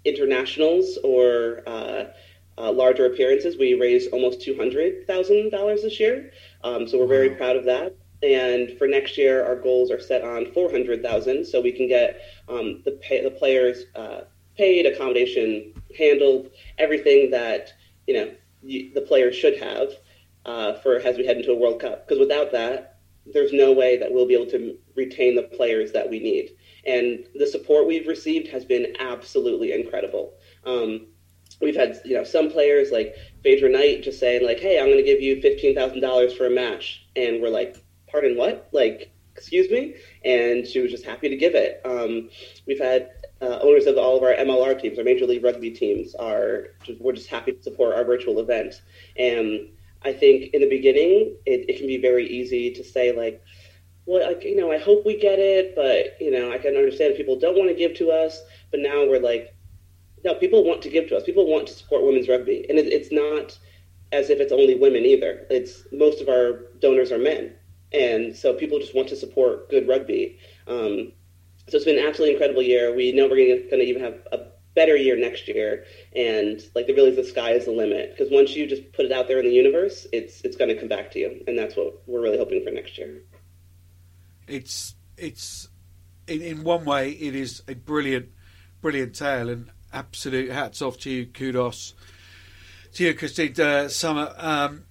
[0.03, 2.05] internationals or uh,
[2.57, 6.31] uh, larger appearances, we raised almost $200,000 this year.
[6.63, 7.95] Um, so we're very proud of that.
[8.23, 12.81] And for next year, our goals are set on 400,000, so we can get um,
[12.85, 14.21] the pay, the players uh,
[14.57, 17.73] paid, accommodation handled, everything that
[18.07, 18.31] you know
[18.61, 19.89] you, the players should have
[20.45, 22.07] uh, for as we head into a World Cup.
[22.07, 26.09] Because without that, there's no way that we'll be able to retain the players that
[26.09, 26.51] we need.
[26.85, 30.33] And the support we've received has been absolutely incredible.
[30.65, 31.07] Um,
[31.61, 34.97] we've had you know some players like Phaedra Knight just saying like, "Hey, I'm going
[34.97, 37.82] to give you fifteen thousand dollars for a match," and we're like,
[38.13, 38.69] pardon what?
[38.71, 39.95] Like, excuse me?
[40.23, 41.81] And she was just happy to give it.
[41.83, 42.29] Um,
[42.67, 43.09] we've had
[43.41, 47.01] uh, owners of all of our MLR teams, our Major League Rugby teams, are just,
[47.01, 48.81] we're just happy to support our virtual event.
[49.17, 49.69] And
[50.03, 53.43] I think in the beginning, it, it can be very easy to say like,
[54.05, 57.11] well, like, you know, I hope we get it, but you know, I can understand
[57.11, 58.41] if people don't want to give to us.
[58.69, 59.55] But now we're like,
[60.23, 61.23] no, people want to give to us.
[61.23, 63.57] People want to support women's rugby, and it, it's not
[64.11, 65.47] as if it's only women either.
[65.49, 67.55] It's most of our donors are men,
[67.93, 70.39] and so people just want to support good rugby.
[70.67, 71.11] Um,
[71.67, 72.93] so it's been an absolutely incredible year.
[72.93, 74.39] We know we're going to even have a
[74.75, 78.55] better year next year, and like the really the sky is the limit because once
[78.55, 81.11] you just put it out there in the universe, it's it's going to come back
[81.11, 83.21] to you, and that's what we're really hoping for next year.
[84.47, 85.69] It's it's
[86.27, 88.29] in, in one way it is a brilliant
[88.81, 91.93] brilliant tale and absolute hats off to you, kudos
[92.93, 94.33] to you, Kristine uh, Sommer.
[94.37, 94.83] Um,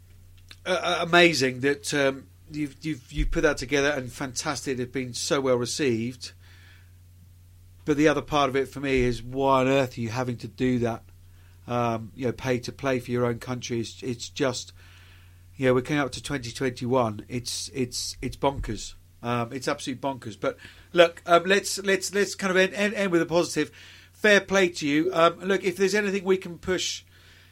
[0.65, 4.79] uh, amazing that um, you've you've you've put that together and fantastic.
[4.79, 6.33] It's been so well received.
[7.85, 10.37] But the other part of it for me is why on earth are you having
[10.39, 11.03] to do that?
[11.67, 13.81] Um, you know, pay to play for your own country.
[13.81, 14.73] It's, it's just,
[15.57, 17.25] you know, we're coming up to 2021.
[17.29, 18.95] It's it's it's bonkers.
[19.23, 20.39] Um, it's absolute bonkers.
[20.39, 20.59] But
[20.93, 23.71] look, um, let's let's let's kind of end, end, end, with a positive.
[24.13, 25.11] Fair play to you.
[25.13, 27.05] Um, look, if there's anything we can push,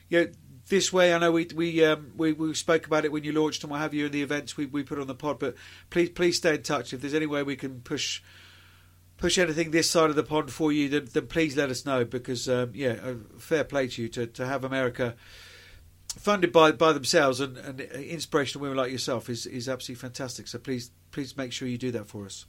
[0.08, 0.30] you know,
[0.70, 1.12] this way.
[1.12, 3.80] I know we we um, we, we spoke about it when you launched and what
[3.80, 5.38] have you in the events we, we put on the pod.
[5.38, 5.56] But
[5.90, 6.94] please please stay in touch.
[6.94, 8.22] If there's any way we can push
[9.18, 12.06] push anything this side of the pond for you, then, then please let us know
[12.06, 15.14] because um, yeah, fair play to you to, to have America
[16.16, 20.48] funded by by themselves and, and inspirational women like yourself is is absolutely fantastic.
[20.48, 22.46] So please please make sure you do that for us.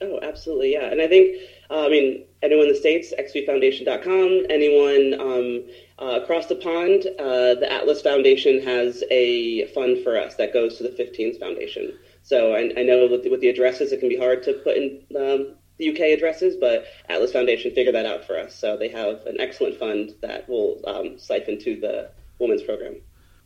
[0.00, 0.92] Oh, absolutely, yeah.
[0.92, 1.36] And I think,
[1.70, 5.64] uh, I mean, anyone in the States, xvfoundation.com, anyone um,
[6.00, 10.78] uh, across the pond, uh, the Atlas Foundation has a fund for us that goes
[10.78, 11.92] to the 15s Foundation.
[12.22, 14.76] So I, I know with the, with the, addresses, it can be hard to put
[14.76, 18.54] in um, the UK addresses, but Atlas Foundation figured that out for us.
[18.54, 22.96] So they have an excellent fund that will um, siphon to the women's program.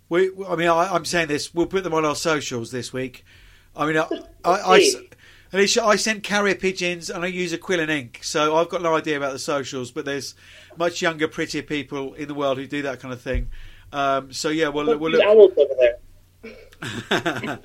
[0.08, 1.54] We, I mean, I, am saying this.
[1.54, 3.24] We'll put them on our socials this week.
[3.74, 4.06] I mean, I,
[4.44, 4.92] I, I,
[5.52, 8.80] Alycia, I send carrier pigeons and I use a quill and ink, so I've got
[8.80, 9.90] no idea about the socials.
[9.90, 10.34] But there's
[10.78, 13.50] much younger, prettier people in the world who do that kind of thing.
[13.92, 15.22] Um, so yeah, we'll, we'll look.
[15.22, 15.98] Owls over there.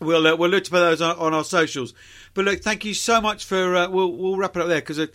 [0.00, 1.92] we'll uh, we'll look to put those on, on, our socials.
[2.32, 3.76] But look, thank you so much for.
[3.76, 5.08] Uh, we'll we'll wrap it up there because uh,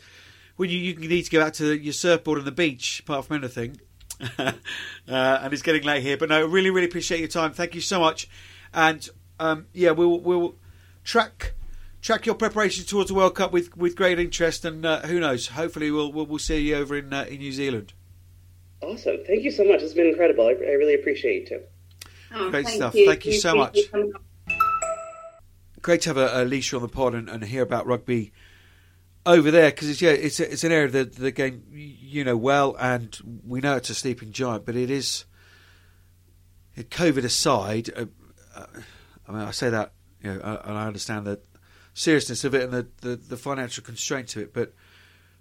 [0.58, 3.38] when you, you need to go back to your surfboard on the beach, apart from
[3.38, 3.82] anything.
[4.38, 4.54] uh,
[5.08, 7.52] and it's getting late here, but no, really, really appreciate your time.
[7.52, 8.30] Thank you so much,
[8.76, 9.10] and
[9.40, 10.56] um, yeah, we'll we'll
[11.06, 11.54] track
[12.02, 15.48] track your preparations towards the World Cup with, with great interest, and uh, who knows?
[15.48, 17.94] Hopefully, we'll, we'll, we'll see you over in uh, in New Zealand.
[18.82, 19.18] Awesome!
[19.26, 19.82] Thank you so much.
[19.82, 20.46] It's been incredible.
[20.46, 21.64] I, I really appreciate you too.
[22.34, 22.96] Oh, great thank stuff.
[22.96, 23.08] You.
[23.08, 23.80] Thank you so much.
[25.82, 28.34] Great to have a, Alycia on the pod and, and hear about rugby
[29.26, 32.38] over there because it's yeah it's it's an area of the, the game you know
[32.38, 35.26] well and we know it's a sleeping giant, but it is.
[36.78, 38.06] COVID aside, uh,
[38.54, 38.66] uh,
[39.30, 39.94] I mean I say that
[40.26, 41.40] you know, and I understand the
[41.94, 44.74] seriousness of it and the, the, the financial constraints of it, but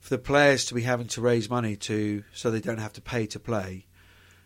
[0.01, 3.01] for the players to be having to raise money to so they don't have to
[3.01, 3.87] pay to play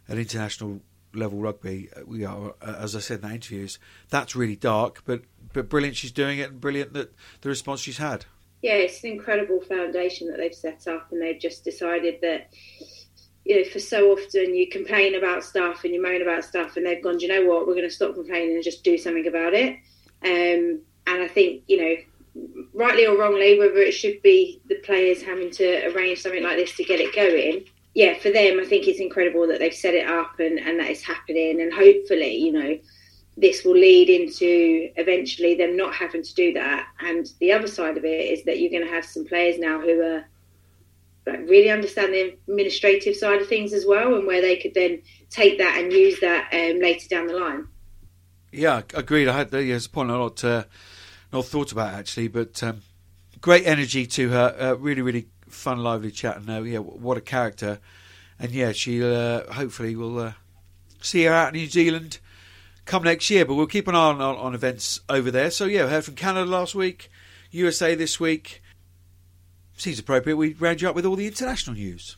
[0.09, 0.81] at international
[1.15, 5.03] level rugby, uh, we are, uh, as I said in the interviews, that's really dark,
[5.05, 5.23] but
[5.53, 8.25] but brilliant she's doing it and brilliant that the response she's had.
[8.63, 12.53] Yeah, it's an incredible foundation that they've set up, and they've just decided that
[13.45, 16.87] you know, for so often you complain about stuff and you moan about stuff, and
[16.87, 17.67] they've gone, you know what?
[17.67, 19.79] We're going to stop complaining and just do something about it.
[20.25, 21.97] Um, and I think, you know,
[22.73, 26.77] rightly or wrongly, whether it should be the players having to arrange something like this
[26.77, 30.07] to get it going, yeah, for them, I think it's incredible that they've set it
[30.07, 31.61] up and, and that it's happening.
[31.61, 32.79] And hopefully, you know,
[33.37, 36.87] this will lead into eventually them not having to do that.
[37.01, 39.81] And the other side of it is that you're going to have some players now
[39.81, 40.25] who are
[41.27, 45.03] like really understand the administrative side of things as well, and where they could then
[45.31, 47.67] take that and use that um, later down the line.
[48.51, 49.29] Yeah, agreed.
[49.29, 50.65] I had the yes, point I not uh,
[51.33, 52.83] not thought about actually, but um,
[53.41, 54.57] great energy to her.
[54.59, 56.37] Uh, really, really fun, lively chat.
[56.39, 57.79] And uh, yeah, what a character.
[58.39, 60.33] And yeah, she uh, hopefully will uh,
[61.01, 62.19] see her out in New Zealand
[62.85, 63.45] come next year.
[63.45, 65.51] But we'll keep an eye on, on, on events over there.
[65.51, 67.11] So yeah, heard from Canada last week,
[67.51, 68.63] USA this week.
[69.77, 70.37] Seems appropriate.
[70.37, 72.17] We round you up with all the international news.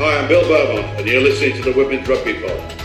[0.00, 2.77] Hi, I'm Bill Beaumont, and you're listening to the Women's Rugby Pod.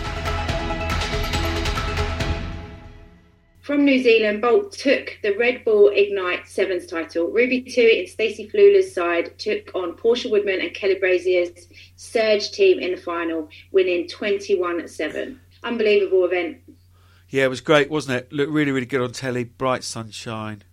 [3.63, 7.27] From New Zealand, Bolt took the Red Bull Ignite Sevens title.
[7.27, 12.79] Ruby Tui and Stacey Fluhler's side took on Portia Woodman and Kelly Brazier's Surge team
[12.79, 15.39] in the final, winning 21 7.
[15.63, 16.57] Unbelievable event.
[17.29, 18.33] Yeah, it was great, wasn't it?
[18.33, 19.45] Looked really, really good on telly.
[19.45, 20.63] Bright sunshine,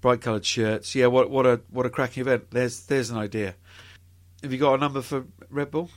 [0.00, 0.94] bright coloured shirts.
[0.94, 2.50] Yeah, what what a what a cracking event.
[2.50, 3.56] There's there's an idea.
[4.42, 5.90] Have you got a number for Red Bull?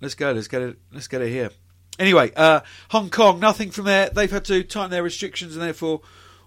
[0.00, 0.32] Let's go.
[0.32, 0.78] Let's get it.
[0.90, 1.50] Let's get it here.
[1.98, 4.10] Anyway, uh, Hong Kong, nothing from there.
[4.10, 6.02] They've had to tighten their restrictions, and therefore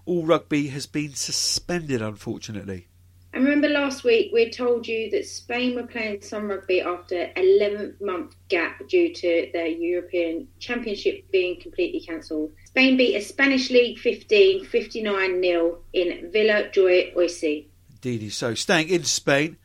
[0.06, 2.86] all rugby has been suspended, unfortunately.
[3.32, 7.96] I remember last week we told you that Spain were playing some rugby after 11
[8.00, 12.50] month gap due to their European Championship being completely cancelled.
[12.66, 17.66] Spain beat a Spanish League 15 59 0 in Villajoyosa.
[17.92, 19.58] Indeed, so staying in Spain,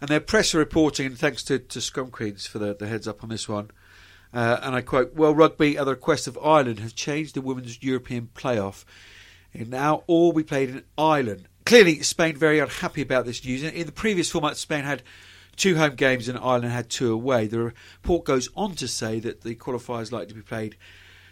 [0.00, 3.06] and their press are reporting, and thanks to, to Scrum Queens for the, the heads
[3.06, 3.70] up on this one.
[4.32, 7.82] Uh, and I quote, World Rugby, at the request of Ireland, have changed the women's
[7.82, 8.84] European playoff.
[9.52, 13.62] And now all we played in Ireland clearly, Spain very unhappy about this news.
[13.62, 15.02] In the previous format, Spain had
[15.56, 17.46] two home games and Ireland had two away.
[17.46, 20.76] The report goes on to say that the qualifiers likely to be played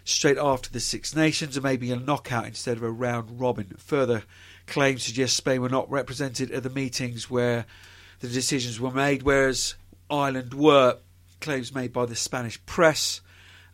[0.05, 3.75] straight after the Six Nations and maybe a knockout instead of a round robin.
[3.79, 4.25] Further
[4.67, 7.67] claims suggest Spain were not represented at the meetings where
[8.21, 9.75] the decisions were made, whereas
[10.09, 10.99] Ireland were.
[11.41, 13.21] Claims made by the Spanish press.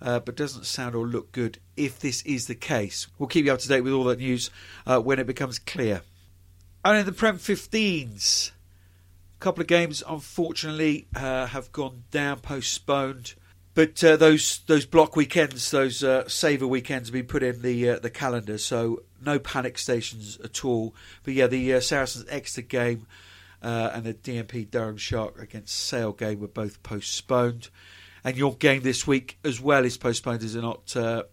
[0.00, 3.06] Uh, but doesn't sound or look good if this is the case.
[3.18, 4.50] We'll keep you up to date with all that news
[4.86, 6.02] uh, when it becomes clear.
[6.84, 13.34] And in the Prem 15s, a couple of games unfortunately uh, have gone down, postponed.
[13.74, 17.90] But uh, those those block weekends, those uh, saver weekends, have been put in the
[17.90, 20.94] uh, the calendar, so no panic stations at all.
[21.24, 23.06] But yeah, the Saracens Exeter game
[23.66, 27.68] uh, and the DMP Durham Shark against Sale game were both postponed.
[28.22, 30.96] And your game this week as well is postponed, is it not?
[30.96, 31.24] Uh,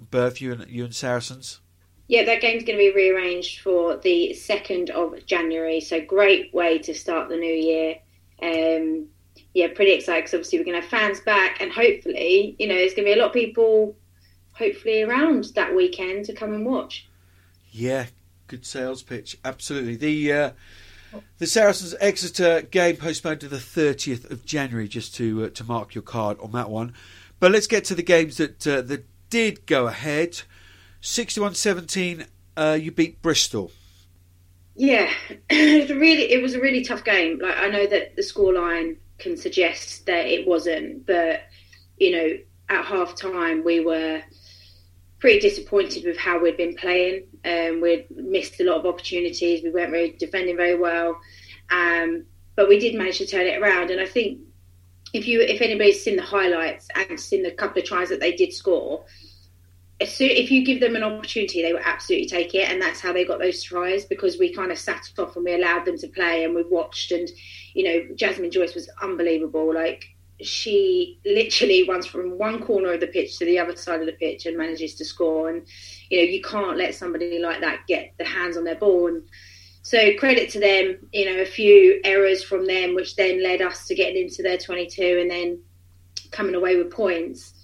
[0.00, 1.60] Berth, you and you and Saracens.
[2.06, 5.80] Yeah, that game's going to be rearranged for the 2nd of January.
[5.80, 7.96] So, great way to start the new year.
[8.40, 9.08] Um,
[9.52, 12.76] yeah, pretty excited because obviously we're going to have fans back, and hopefully, you know,
[12.76, 13.96] there's going to be a lot of people
[14.52, 17.08] hopefully around that weekend to come and watch.
[17.72, 18.06] Yeah,
[18.46, 19.36] good sales pitch.
[19.44, 19.96] Absolutely.
[19.96, 20.50] The uh,
[21.38, 25.94] the Saracens Exeter game postponed to the 30th of January, just to uh, to mark
[25.94, 26.94] your card on that one.
[27.38, 30.42] But let's get to the games that uh, that did go ahead.
[31.02, 33.72] 61-17, uh, you beat Bristol.
[34.74, 35.10] Yeah,
[35.50, 37.38] it was a really it was a really tough game.
[37.40, 41.42] Like I know that the scoreline can suggest that it wasn't, but
[41.98, 44.22] you know, at half time we were
[45.20, 47.24] pretty disappointed with how we'd been playing.
[47.44, 49.62] Um, we'd missed a lot of opportunities.
[49.62, 51.20] We weren't really defending very well,
[51.70, 52.24] um,
[52.56, 53.90] but we did manage to turn it around.
[53.90, 54.40] And I think
[55.12, 58.32] if you if anybody's seen the highlights and seen the couple of tries that they
[58.32, 59.04] did score,
[60.00, 63.24] if you give them an opportunity, they will absolutely take it, and that's how they
[63.24, 66.44] got those tries because we kind of sat off and we allowed them to play,
[66.44, 67.28] and we watched, and
[67.74, 69.74] you know, Jasmine Joyce was unbelievable.
[69.74, 70.06] Like
[70.42, 74.12] she literally runs from one corner of the pitch to the other side of the
[74.12, 75.66] pitch and manages to score, and
[76.08, 79.08] you know, you can't let somebody like that get the hands on their ball.
[79.08, 79.22] And
[79.82, 83.86] so credit to them, you know, a few errors from them, which then led us
[83.86, 85.60] to getting into their 22 and then
[86.30, 87.54] coming away with points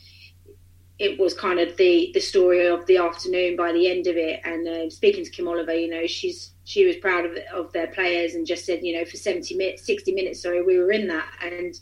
[0.98, 4.40] it was kind of the the story of the afternoon by the end of it.
[4.44, 7.88] And uh, speaking to Kim Oliver, you know, she's she was proud of of their
[7.88, 11.06] players and just said, you know, for seventy minutes, sixty minutes, sorry, we were in
[11.08, 11.28] that.
[11.42, 11.78] And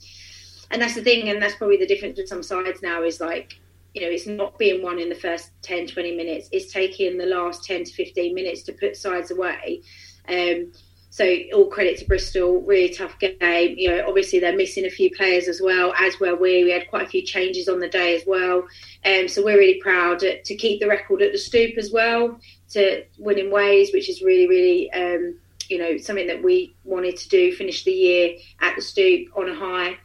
[0.74, 3.60] and that's the thing, and that's probably the difference with some sides now is like.
[3.96, 6.48] You know, it's not being won in the first 10, 20 minutes.
[6.50, 9.82] It's taking the last 10 to 15 minutes to put sides away.
[10.28, 10.72] Um,
[11.14, 13.76] so all credit to Bristol, really tough game.
[13.78, 16.64] You know, obviously they're missing a few players as well, as were we.
[16.64, 18.66] We had quite a few changes on the day as well.
[19.04, 23.04] Um, so we're really proud to, keep the record at the Stoop as well, to
[23.16, 27.28] win in ways, which is really, really, um, you know, something that we wanted to
[27.28, 27.52] do.
[27.52, 29.96] Finish the year at the Stoop on a high.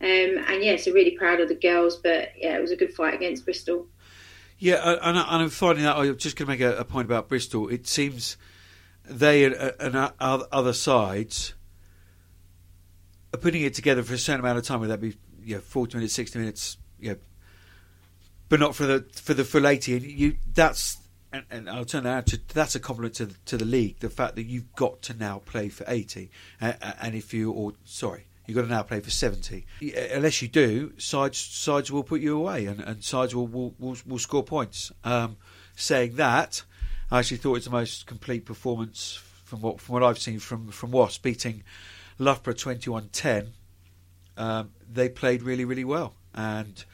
[0.00, 1.96] Um, and yeah, so really proud of the girls.
[1.96, 3.86] But yeah, it was a good fight against Bristol.
[4.58, 7.68] Yeah, and, I'm finding that I'm just going to make a, a point about Bristol.
[7.68, 8.36] It seems
[9.04, 11.54] they and, and other sides
[13.34, 15.16] are putting it together for a certain amount of time, whether that be
[15.56, 16.78] know, 40 minutes, 60 minutes,
[17.12, 17.16] know,
[18.48, 19.96] but not for the for the full 80.
[19.96, 20.98] And you that's
[21.32, 24.36] and, and I'll turn that to that's a compliment to to the league, the fact
[24.36, 26.30] that you've got to now play for 80,
[26.60, 28.26] uh, and if you or sorry.
[28.46, 29.66] You've got to now play for 70.
[30.12, 33.96] Unless you do, sides sides will put you away and, and sides will, will, will,
[34.06, 34.92] will score points.
[35.02, 35.36] Um,
[35.76, 36.62] saying that,
[37.10, 40.40] I actually thought it was the most complete performance from what from what I've seen
[40.40, 41.62] from from Wasps beating
[42.18, 43.48] Loughborough 21-10.
[44.36, 46.84] Um, they played really really well and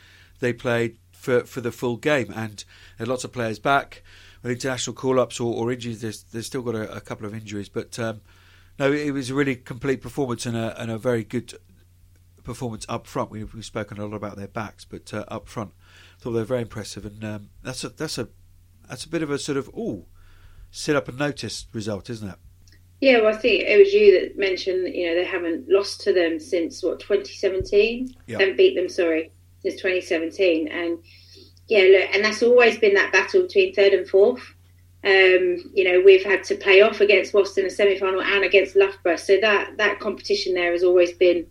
[0.40, 2.64] they played for for the full game and
[2.98, 4.03] had lots of players back
[4.42, 6.01] with international call-ups or, or injuries.
[6.01, 8.20] There's, there's still got a, a couple of injuries, but um,
[8.81, 11.53] no, it was a really complete performance and a, and a very good
[12.43, 13.31] performance up front.
[13.31, 15.72] We, have spoken a lot about their backs, but uh, up front,
[16.18, 18.28] thought they were very impressive, and um, that's a that's a
[18.89, 20.07] that's a bit of a sort of oh,
[20.70, 22.37] sit up and notice result, isn't it?
[23.03, 26.14] Yeah, well, I think it was you that mentioned you know they haven't lost to
[26.14, 28.14] them since what 2017.
[28.28, 28.41] Yep.
[28.41, 30.99] Haven't beat them, sorry, since 2017, and
[31.68, 34.55] yeah, look, and that's always been that battle between third and fourth.
[35.03, 38.76] Um, you know, we've had to play off against Wasps in a semi-final and against
[38.76, 41.46] Loughborough, so that that competition there has always been,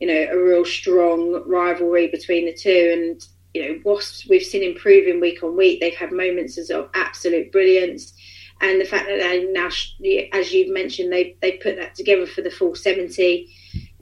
[0.00, 2.90] you know, a real strong rivalry between the two.
[2.92, 5.80] And you know, Wasps we've seen improving week on week.
[5.80, 8.12] They've had moments of absolute brilliance,
[8.60, 9.70] and the fact that they now,
[10.32, 13.48] as you've mentioned, they they put that together for the full seventy.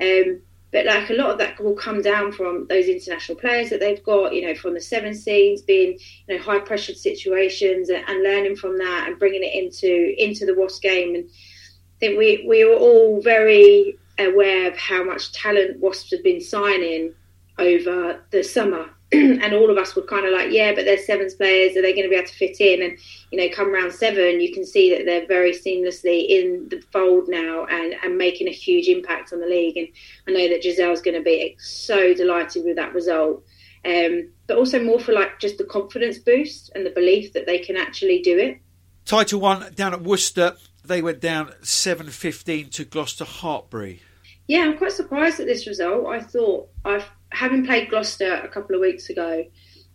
[0.01, 0.41] Um,
[0.71, 4.03] but like a lot of that will come down from those international players that they've
[4.05, 8.23] got, you know, from the seven seeds, being you know high pressured situations, and, and,
[8.23, 11.15] learning from that and bringing it into into the Wasp game.
[11.15, 16.23] And I think we we were all very aware of how much talent Wasps have
[16.23, 17.15] been signing
[17.59, 21.35] over the summer and all of us were kind of like, yeah, but there's sevens
[21.35, 21.77] players.
[21.77, 22.83] Are they going to be able to fit in?
[22.83, 22.99] And
[23.31, 27.29] you know, come round seven, you can see that they're very seamlessly in the fold
[27.29, 29.79] now and, and making a huge impact on the league.
[29.79, 29.89] And
[30.27, 33.43] I know that Giselle's going to be so delighted with that result.
[33.85, 37.59] Um, but also more for like just the confidence boost and the belief that they
[37.59, 38.59] can actually do it.
[39.07, 44.01] Title one down at Worcester, they went down seven fifteen to Gloucester Hartpury.
[44.49, 46.07] Yeah, I'm quite surprised at this result.
[46.07, 49.45] I thought I've having played Gloucester a couple of weeks ago,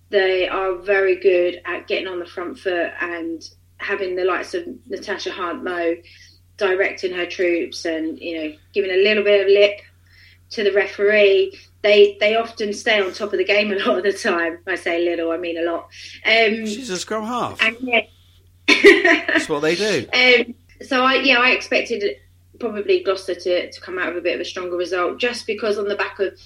[0.09, 4.63] they are very good at getting on the front foot and having the likes of
[4.87, 5.95] Natasha Hunt Moe
[6.57, 9.81] directing her troops and you know giving a little bit of lip
[10.51, 11.57] to the referee.
[11.81, 14.59] They they often stay on top of the game a lot of the time.
[14.67, 15.89] I say little, I mean a lot.
[16.25, 17.61] Um, She's a scrum half.
[17.61, 18.01] And yeah.
[18.67, 20.07] That's what they do.
[20.13, 20.55] Um,
[20.85, 22.03] so I yeah I expected
[22.59, 25.77] probably Gloucester to, to come out with a bit of a stronger result just because
[25.77, 26.37] on the back of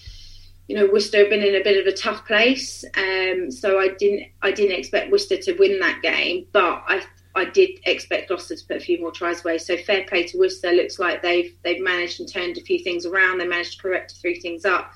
[0.68, 3.89] you know Worcester have been in a bit of a tough place, um, so I
[3.89, 7.03] didn't I didn't expect Worcester to win that game, but I
[7.38, 9.59] I did expect Gloucester to put a few more tries away.
[9.59, 10.72] So fair play to Worcester.
[10.72, 13.38] Looks like they've they've managed and turned a few things around.
[13.38, 14.91] They managed to correct few things up,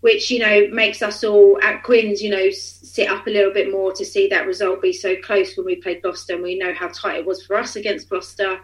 [0.00, 3.72] which you know makes us all at Quins you know sit up a little bit
[3.72, 6.74] more to see that result be so close when we played Gloucester, and we know
[6.74, 8.60] how tight it was for us against Gloucester.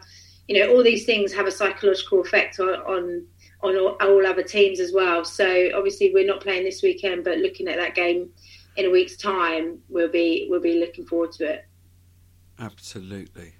[0.47, 3.27] You know all these things have a psychological effect on, on
[3.63, 5.25] on all, all, other teams as well.
[5.25, 8.31] So obviously we're not playing this weekend, but looking at that game
[8.77, 11.67] in a week's time, we'll be we'll be looking forward to it.
[12.59, 13.55] Absolutely.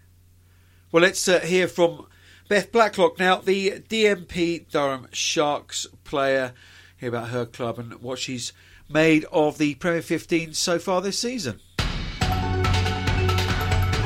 [0.91, 2.07] Well, let's uh, hear from
[2.49, 6.55] Beth Blacklock now, the DMP Durham Sharks player.
[6.97, 8.53] Hear about her club and what she's
[8.89, 11.61] made of the Premier 15 so far this season.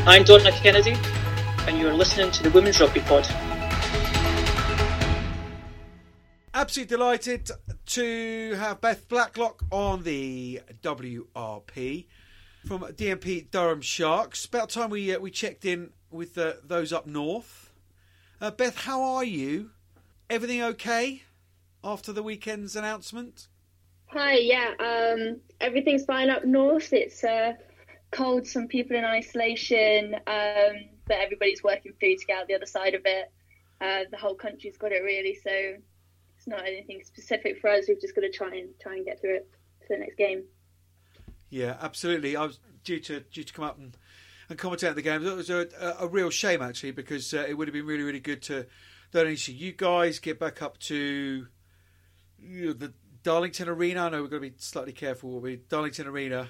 [0.05, 0.97] I'm Donna Kennedy,
[1.69, 3.52] and you're listening to the Women's Rugby Pod.
[6.63, 7.51] Absolutely delighted
[7.87, 12.07] to have Beth Blacklock on the WRP
[12.65, 14.45] from DMP Durham Sharks.
[14.45, 17.73] About time we uh, we checked in with uh, those up north.
[18.41, 19.71] Uh, Beth, how are you?
[20.31, 21.23] Everything okay
[21.83, 23.49] after the weekend's announcement?
[24.07, 26.93] Hi, yeah, um, everything's fine up north.
[26.93, 27.55] It's uh,
[28.13, 30.77] cold, some people in isolation, um,
[31.09, 33.33] but everybody's working through to get out the other side of it.
[33.81, 35.75] Uh, the whole country's got it really, so
[36.43, 37.85] it's not anything specific for us.
[37.87, 39.49] We've just got to try and try and get through it
[39.87, 40.43] for the next game.
[41.51, 42.35] Yeah, absolutely.
[42.35, 43.97] I was due to due to come up and,
[44.49, 45.25] and commentate the game.
[45.25, 48.03] It was a, a, a real shame actually because uh, it would have been really
[48.03, 48.67] really good to
[49.15, 51.47] not only see you guys get back up to
[52.41, 54.07] you know, the Darlington Arena.
[54.07, 55.31] I know we've got to be slightly careful.
[55.31, 56.49] We'll be Darlington Arena,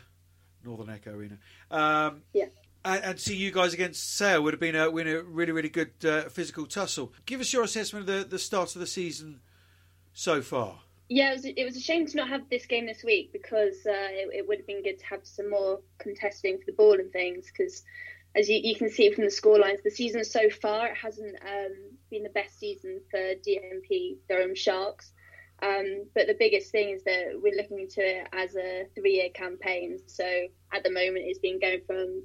[0.64, 1.36] Northern Echo Arena.
[1.70, 2.46] Um, yeah.
[2.84, 5.68] And, and, see you guys against Sale would have been a, been a really, really
[5.68, 7.12] good uh, physical tussle.
[7.26, 9.40] Give us your assessment of the, the start of the season
[10.12, 10.78] so far.
[11.08, 13.86] Yeah, it was, it was a shame to not have this game this week because
[13.86, 16.94] uh, it, it, would have been good to have some more contesting for the ball
[16.94, 17.46] and things.
[17.46, 17.82] Because
[18.34, 21.74] as you, you, can see from the scorelines, the season so far it hasn't um,
[22.10, 25.12] been the best season for DMP Durham Sharks.
[25.62, 29.98] Um, but the biggest thing is that we're looking into it as a three-year campaign.
[30.06, 30.24] So
[30.72, 32.22] at the moment, it's been going from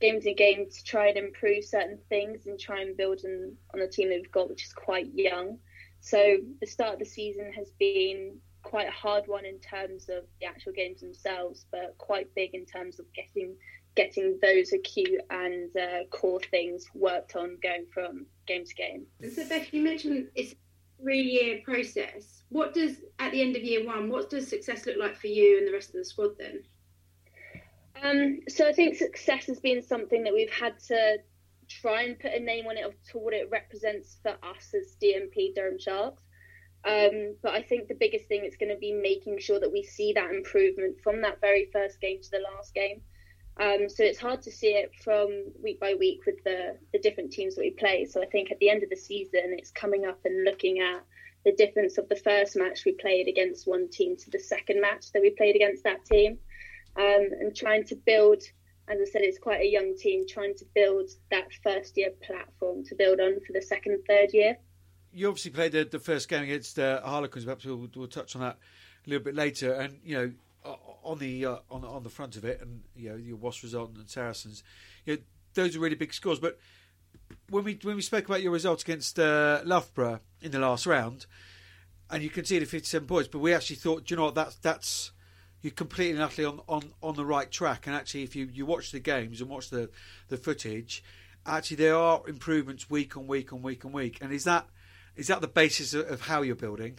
[0.00, 3.80] game to game to try and improve certain things and try and build on, on
[3.80, 5.58] the team that we've got, which is quite young.
[6.04, 10.24] So the start of the season has been quite a hard one in terms of
[10.38, 13.56] the actual games themselves, but quite big in terms of getting
[13.94, 19.06] getting those acute and uh, core things worked on going from game to game.
[19.34, 20.56] So Beth, you mentioned it's a
[21.02, 22.42] three-year process.
[22.50, 24.10] What does at the end of year one?
[24.10, 26.64] What does success look like for you and the rest of the squad then?
[28.02, 31.16] Um, so I think success has been something that we've had to
[31.68, 34.96] try and put a name on it of to what it represents for us as
[35.02, 36.22] DMP Durham Sharks.
[36.86, 39.82] Um, but I think the biggest thing is going to be making sure that we
[39.82, 43.00] see that improvement from that very first game to the last game.
[43.58, 47.32] Um, so it's hard to see it from week by week with the, the different
[47.32, 48.04] teams that we play.
[48.04, 51.04] So I think at the end of the season, it's coming up and looking at
[51.44, 55.12] the difference of the first match we played against one team to the second match
[55.12, 56.38] that we played against that team,
[56.96, 58.42] um, and trying to build
[58.88, 62.84] as I said, it's quite a young team trying to build that first year platform
[62.84, 64.58] to build on for the second and third year.
[65.12, 67.44] You obviously played the, the first game against uh, Harlequins.
[67.44, 68.58] Perhaps we'll, we'll touch on that
[69.06, 69.72] a little bit later.
[69.72, 70.32] And you know,
[71.02, 73.94] on the uh, on on the front of it, and you know your Wasp result
[73.96, 74.62] and Saracens,
[75.04, 75.22] you know,
[75.54, 76.38] those are really big scores.
[76.38, 76.58] But
[77.50, 81.26] when we when we spoke about your results against uh, Loughborough in the last round,
[82.10, 85.12] and you conceded fifty seven points, but we actually thought, you know what, that's that's
[85.64, 87.86] you're completely and utterly on, on, on the right track.
[87.86, 89.88] And actually, if you, you watch the games and watch the,
[90.28, 91.02] the footage,
[91.46, 94.18] actually there are improvements week on week on week on week.
[94.20, 94.68] And is that
[95.16, 96.98] is that the basis of, of how you're building?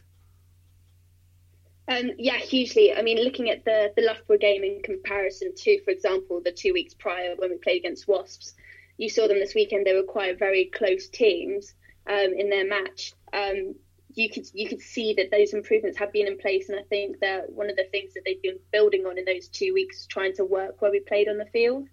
[1.87, 2.91] Um, yeah, hugely.
[2.91, 6.73] I mean, looking at the the Loughborough game in comparison to, for example, the two
[6.73, 8.55] weeks prior when we played against Wasps,
[8.97, 9.85] you saw them this weekend.
[9.85, 11.75] They were quite very close teams
[12.07, 13.13] um, in their match.
[13.31, 13.75] Um,
[14.15, 17.19] you could you could see that those improvements have been in place, and I think
[17.19, 20.33] that one of the things that they've been building on in those two weeks, trying
[20.35, 21.87] to work where we played on the field.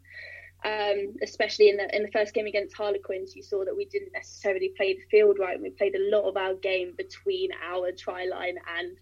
[0.65, 4.13] Um, especially in the in the first game against Harlequins, you saw that we didn't
[4.13, 5.61] necessarily play the field right.
[5.61, 8.97] We played a lot of our game between our try line and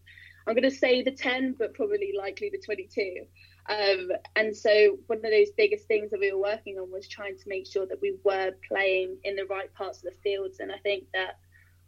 [0.47, 3.25] I'm going to say the 10, but probably likely the 22.
[3.69, 7.37] Um, and so one of those biggest things that we were working on was trying
[7.37, 10.59] to make sure that we were playing in the right parts of the fields.
[10.61, 11.39] And I think that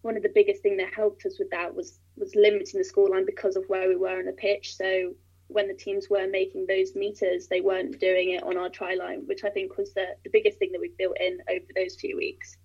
[0.02, 3.24] one of the biggest thing that helped us with that was was limiting the scoreline
[3.24, 4.76] because of where we were on the pitch.
[4.76, 5.14] So
[5.48, 9.22] when the teams were making those meters, they weren't doing it on our try line,
[9.26, 12.16] which I think was the, the biggest thing that we built in over those few
[12.16, 12.56] weeks.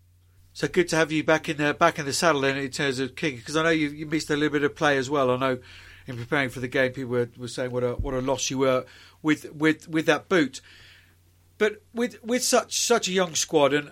[0.53, 2.99] So good to have you back in the back in the saddle then in terms
[2.99, 5.29] of kicking because I know you, you missed a little bit of play as well.
[5.29, 5.59] I know
[6.07, 8.57] in preparing for the game people were, were saying what a what a loss you
[8.57, 8.85] were
[9.21, 10.61] with with with that boot.
[11.59, 13.91] But with with such such a young squad and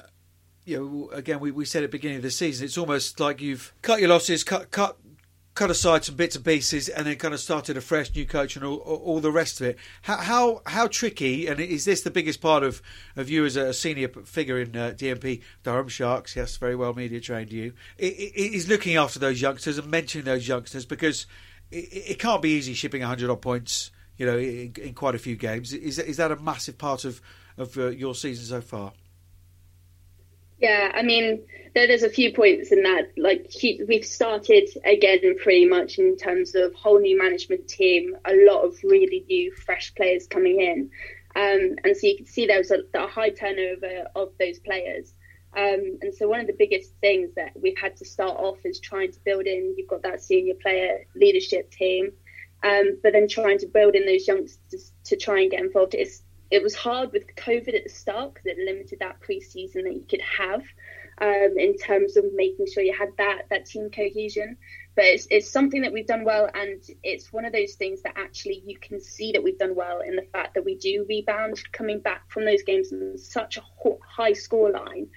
[0.66, 3.40] you know, again, we, we said at the beginning of the season, it's almost like
[3.40, 4.98] you've cut your losses, cut cut
[5.54, 8.58] cut aside some bits and pieces, and then kind of started a fresh new coach
[8.58, 9.78] and all, all the rest of it.
[10.02, 12.82] How, how how tricky, and is this the biggest part of,
[13.16, 16.36] of you as a senior figure in uh, DMP Durham Sharks?
[16.36, 17.74] Yes, very well media trained you.
[17.98, 21.28] Is looking after those youngsters and mentoring those youngsters because
[21.72, 25.20] it, it can't be easy shipping hundred odd points, you know, in, in, quite a
[25.20, 25.74] few games.
[25.74, 27.22] Is is that a massive part of
[27.56, 28.94] of uh, your season so far?
[30.58, 31.44] Yeah, I mean,
[31.74, 33.12] there, there's a few points in that.
[33.18, 33.52] Like
[33.88, 38.78] we've started again, pretty much in terms of whole new management team, a lot of
[38.84, 40.90] really new, fresh players coming in,
[41.36, 45.14] um, and so you can see there was a, a high turnover of those players.
[45.58, 48.80] Um, and so one of the biggest things that we've had to start off is
[48.80, 49.76] trying to build in.
[49.78, 52.12] You've got that senior player leadership team,
[52.64, 55.96] um, but then trying to build in those youngsters to try and get involved.
[55.96, 59.94] It's it was hard with COVID at the start because it limited that preseason that
[59.94, 60.64] you could have
[61.20, 64.58] um, in terms of making sure you had that that team cohesion.
[64.96, 68.14] But it's, it's something that we've done well, and it's one of those things that
[68.16, 71.62] actually you can see that we've done well in the fact that we do rebound
[71.74, 73.64] coming back from those games in such a
[74.08, 75.08] high score line.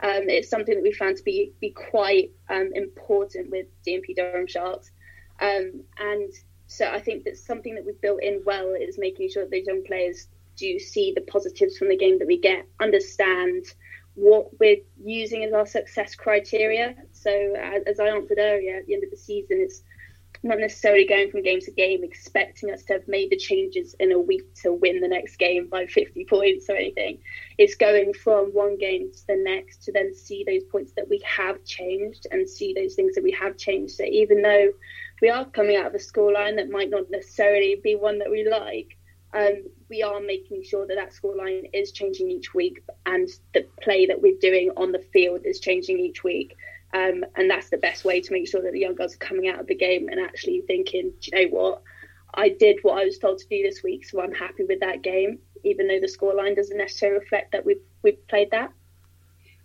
[0.00, 4.46] Um, it's something that we found to be be quite um, important with DMP Durham
[4.46, 4.90] Sharks,
[5.40, 6.32] um, and
[6.66, 9.66] so I think that something that we've built in well is making sure that those
[9.66, 13.64] young players do see the positives from the game that we get, understand
[14.14, 16.94] what we're using as our success criteria.
[17.12, 19.82] So, uh, as I answered earlier, at the end of the season, it's
[20.42, 24.12] not necessarily going from game to game expecting us to have made the changes in
[24.12, 27.18] a week to win the next game by 50 points or anything.
[27.58, 31.22] It's going from one game to the next to then see those points that we
[31.24, 33.94] have changed and see those things that we have changed.
[33.94, 34.72] So even though
[35.20, 38.48] we are coming out of a scoreline that might not necessarily be one that we
[38.48, 38.95] like,
[39.36, 44.06] um, we are making sure that that scoreline is changing each week and the play
[44.06, 46.56] that we're doing on the field is changing each week.
[46.94, 49.48] Um, and that's the best way to make sure that the young girls are coming
[49.48, 51.82] out of the game and actually thinking, do you know what?
[52.32, 55.02] I did what I was told to do this week, so I'm happy with that
[55.02, 58.72] game, even though the scoreline doesn't necessarily reflect that we've we've played that.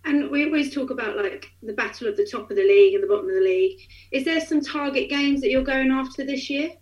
[0.04, 3.02] And we always talk about like the battle of the top of the league and
[3.02, 3.78] the bottom of the league.
[4.10, 6.72] Is there some target games that you're going after this year?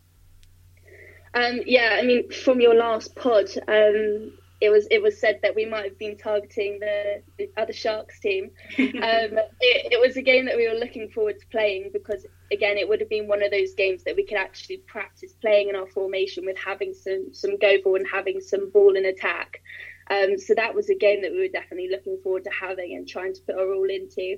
[1.34, 5.54] Um, yeah, I mean, from your last pod, um, it was it was said that
[5.54, 8.50] we might have been targeting the, the other Sharks team.
[9.00, 12.76] Um, it, it, was a game that we were looking forward to playing because, again,
[12.76, 15.76] it would have been one of those games that we could actually practice playing in
[15.76, 19.62] our formation with having some some go forward and having some ball in attack.
[20.10, 23.08] Um, so that was a game that we were definitely looking forward to having and
[23.08, 24.36] trying to put our all into.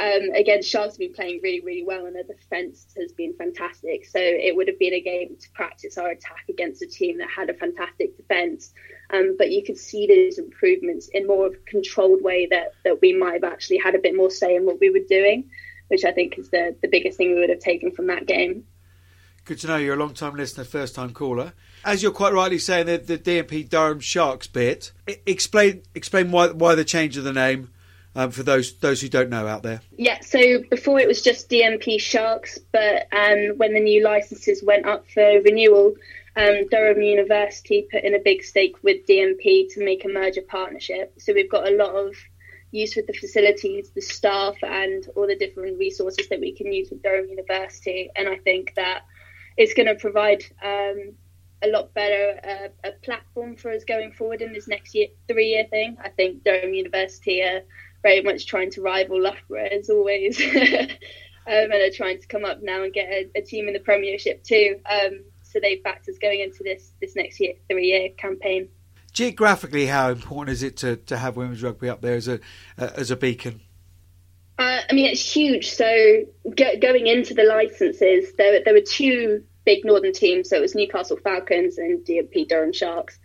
[0.00, 4.06] Um, again, Sharks have been playing really, really well, and their defence has been fantastic.
[4.06, 7.28] So it would have been a game to practice our attack against a team that
[7.28, 8.72] had a fantastic defence.
[9.10, 13.00] Um, but you could see those improvements in more of a controlled way that, that
[13.00, 15.50] we might have actually had a bit more say in what we were doing,
[15.88, 18.66] which I think is the, the biggest thing we would have taken from that game.
[19.46, 21.54] Good to know you're a long time listener, first time caller.
[21.84, 24.92] As you're quite rightly saying, the, the DMP Durham Sharks bit.
[25.26, 27.70] Explain explain why why the change of the name
[28.18, 29.80] um, for those those who don't know out there.
[29.96, 34.86] Yeah, so before it was just DMP Sharks, but um, when the new licenses went
[34.86, 35.94] up for renewal,
[36.34, 41.14] um, Durham University put in a big stake with DMP to make a merger partnership.
[41.18, 42.16] So we've got a lot of
[42.72, 46.90] use with the facilities, the staff, and all the different resources that we can use
[46.90, 48.10] with Durham University.
[48.16, 49.02] And I think that
[49.56, 51.14] it's going to provide um,
[51.62, 55.50] a lot better uh, a platform for us going forward in this next year, three
[55.50, 55.96] year thing.
[56.02, 57.62] I think Durham University are
[58.02, 60.40] very much trying to rival Loughborough as always.
[61.48, 63.80] um, and are trying to come up now and get a, a team in the
[63.80, 64.78] Premiership too.
[64.88, 68.68] Um, so they've backed us going into this this next year three year campaign.
[69.12, 72.40] Geographically, how important is it to, to have women's rugby up there as a
[72.76, 73.60] uh, as a beacon?
[74.58, 75.70] Uh, I mean, it's huge.
[75.70, 76.24] So
[76.54, 80.50] go, going into the licenses, there there were two big northern teams.
[80.50, 83.18] So it was Newcastle Falcons and DMP Durham Sharks,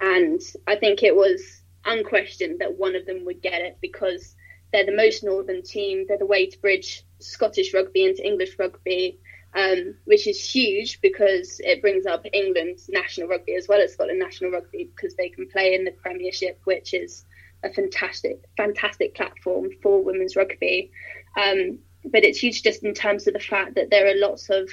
[0.00, 4.34] and I think it was unquestioned that one of them would get it because
[4.72, 6.04] they're the most northern team.
[6.06, 9.18] They're the way to bridge Scottish rugby into English rugby
[9.54, 14.20] um, which is huge because it brings up England's national rugby as well as Scotland
[14.20, 17.24] national rugby because they can play in the Premiership, which is
[17.64, 20.92] a fantastic, fantastic platform for women's rugby.
[21.36, 24.70] Um, but it's huge just in terms of the fact that there are lots of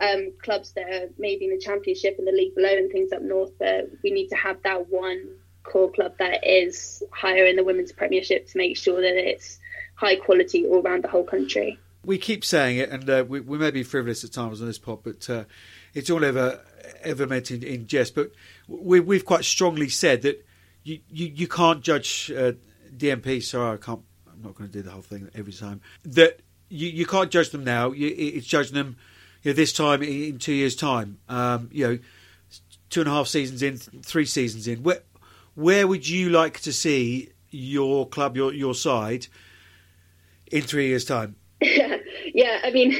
[0.00, 3.22] um, clubs that are maybe in the Championship and the league below and things up
[3.22, 5.36] north, but we need to have that one
[5.70, 9.58] core club that is higher in the women's Premiership to make sure that it's
[9.94, 13.58] high quality all around the whole country we keep saying it, and uh, we, we,
[13.58, 15.44] may be frivolous at times on this pod, but uh,
[15.92, 16.60] it's all ever
[17.02, 18.14] ever meant in, in jest.
[18.14, 18.30] But
[18.68, 20.46] we, we've quite strongly said that
[20.84, 22.52] you, you, you can't judge uh,
[22.96, 23.42] DMP.
[23.42, 24.02] Sorry, I can't.
[24.32, 25.80] I'm not going to do the whole thing every time.
[26.04, 27.90] That you, you can't judge them now.
[27.90, 28.96] You, it's judging them
[29.42, 31.18] you know, this time in, in two years' time.
[31.28, 31.98] Um, you know,
[32.88, 34.84] two and a half seasons in, three seasons in.
[34.84, 35.00] Where
[35.56, 39.26] where would you like to see your club, your your side,
[40.52, 41.34] in three years' time?
[41.60, 42.94] yeah, I mean,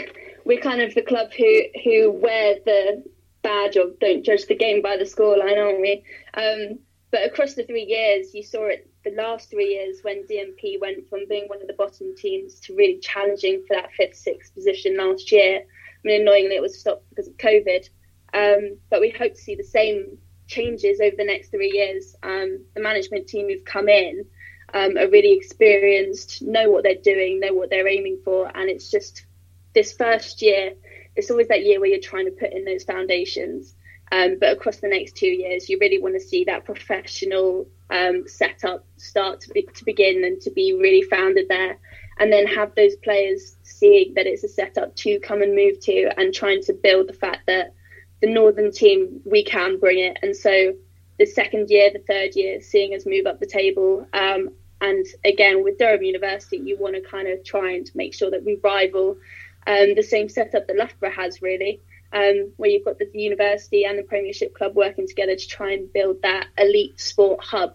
[0.45, 3.05] we're kind of the club who who wear the
[3.43, 6.03] badge of don't judge the game by the scoreline, aren't we?
[6.35, 6.79] Um,
[7.13, 11.09] but across the three years, you saw it the last three years when DMP went
[11.09, 14.97] from being one of the bottom teams to really challenging for that fifth, sixth position
[14.97, 15.61] last year.
[15.61, 17.89] I mean, annoyingly, it was stopped because of COVID.
[18.35, 22.17] Um, but we hope to see the same changes over the next three years.
[22.23, 24.25] Um, the management team who've come in
[24.73, 28.91] um, are really experienced, know what they're doing, know what they're aiming for, and it's
[28.91, 29.27] just
[29.75, 30.75] this first year.
[31.15, 33.75] It's always that year where you're trying to put in those foundations.
[34.13, 38.29] Um, but across the next two years, you really want to see that professional um,
[38.29, 41.79] setup start to, be, to begin and to be really founded there,
[42.19, 46.11] and then have those players seeing that it's a setup to come and move to,
[46.17, 47.75] and trying to build the fact that
[48.21, 50.75] the northern team we can bring it, and so
[51.19, 54.07] the second year, the third year, seeing us move up the table.
[54.13, 54.51] Um,
[54.81, 58.45] and again, with Durham University, you want to kind of try and make sure that
[58.45, 59.17] we rival
[59.67, 61.81] um, the same setup that Loughborough has, really,
[62.13, 65.93] um, where you've got the university and the Premiership Club working together to try and
[65.93, 67.75] build that elite sport hub.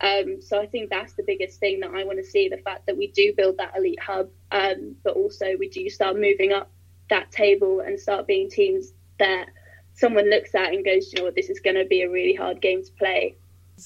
[0.00, 2.86] Um, so I think that's the biggest thing that I want to see the fact
[2.86, 6.72] that we do build that elite hub, um, but also we do start moving up
[7.08, 9.46] that table and start being teams that
[10.02, 12.34] someone looks at and goes, you know what, this is going to be a really
[12.34, 13.36] hard game to play.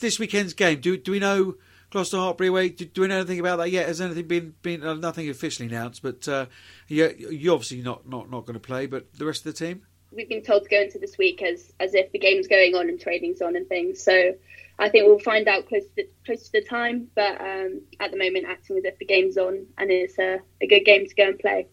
[0.01, 1.57] This weekend's game, do do we know
[1.91, 2.71] Gloucester Hartpury away?
[2.71, 3.87] Do, do, we know anything about that yet?
[3.87, 6.03] Has anything been been uh, nothing officially announced?
[6.03, 6.47] But uh,
[6.89, 9.83] you you're obviously not not not going to play, but the rest of the team.
[10.13, 12.89] We've been told to go into this week as as if the game's going on
[12.89, 14.03] and training's on and things.
[14.03, 14.35] So
[14.79, 17.09] I think we'll find out close to the, close to the time.
[17.15, 20.67] But um, at the moment, acting as if the game's on and it's a, a
[20.67, 21.69] good game to go and play.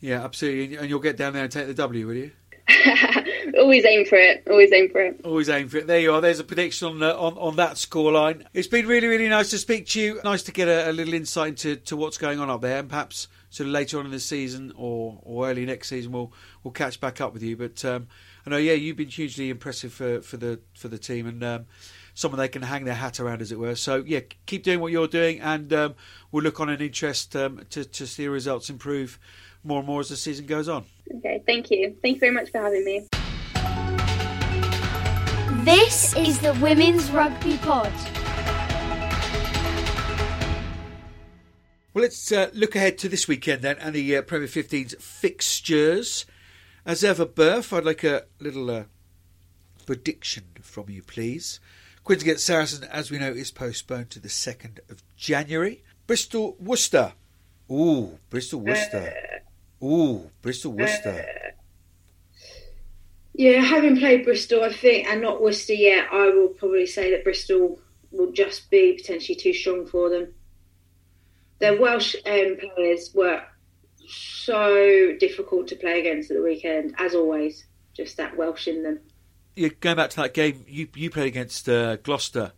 [0.00, 0.76] Yeah, absolutely.
[0.76, 2.30] And you'll get down there and take the W, will you?
[3.58, 4.42] always aim for it.
[4.48, 5.20] Always aim for it.
[5.24, 5.86] Always aim for it.
[5.86, 6.20] There you are.
[6.20, 8.44] There's a prediction on uh, on, on that scoreline.
[8.52, 10.20] It's been really really nice to speak to you.
[10.24, 12.88] Nice to get a, a, little insight into to what's going on up there, and
[12.88, 16.32] perhaps sort of later on in the season or, or early next season we'll
[16.62, 17.56] we'll catch back up with you.
[17.56, 18.08] But um,
[18.46, 21.42] I know, yeah, you've been hugely impressive for, for the for the team and.
[21.44, 21.66] Um,
[22.16, 23.74] someone they can hang their hat around, as it were.
[23.74, 25.94] So yeah, keep doing what you're doing, and um,
[26.30, 29.18] we'll look on an interest um, to to see results improve
[29.64, 30.84] more and more as the season goes on.
[31.16, 31.96] Okay, thank you.
[32.02, 33.06] Thank you very much for having me.
[35.64, 37.90] This is the Women's Rugby Pod.
[41.94, 46.26] Well, let's uh, look ahead to this weekend then and the uh, Premier 15's fixtures.
[46.84, 48.84] As ever, Berth, I'd like a little uh,
[49.86, 51.60] prediction from you, please.
[52.02, 55.82] Quins against Saracens, as we know, is postponed to the 2nd of January.
[56.06, 57.14] Bristol Worcester.
[57.72, 59.14] Ooh, Bristol Worcester.
[59.82, 61.53] Ooh, Bristol Worcester.
[63.34, 67.24] Yeah, having played Bristol, I think, and not Worcester yet, I will probably say that
[67.24, 67.80] Bristol
[68.12, 70.32] will just be potentially too strong for them.
[71.58, 73.42] Their Welsh um, players were
[74.06, 77.64] so difficult to play against at the weekend, as always.
[77.92, 79.00] Just that Welsh in them.
[79.56, 82.52] Yeah, going back to that game, you you played against uh, Gloucester.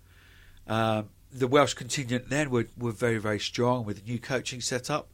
[0.66, 5.08] Um, the Welsh contingent then were, were very very strong with the new coaching setup.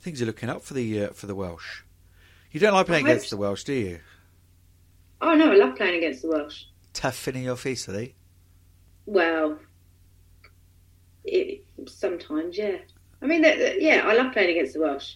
[0.00, 1.82] Things are looking up for the uh, for the Welsh.
[2.52, 4.00] You don't like playing against the Welsh, do you?
[5.20, 6.64] Oh no, I love playing against the Welsh.
[6.92, 8.14] Tough in your face, are they?
[9.06, 9.58] Well,
[11.24, 12.76] it, sometimes, yeah.
[13.22, 15.14] I mean, they- they- yeah, I love playing against the Welsh.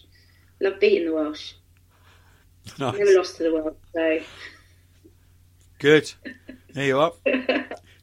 [0.61, 1.53] I love beating the Welsh.
[2.79, 2.97] Nice.
[2.97, 4.19] Never lost to the Welsh, so
[5.79, 6.13] Good.
[6.73, 7.11] There you are.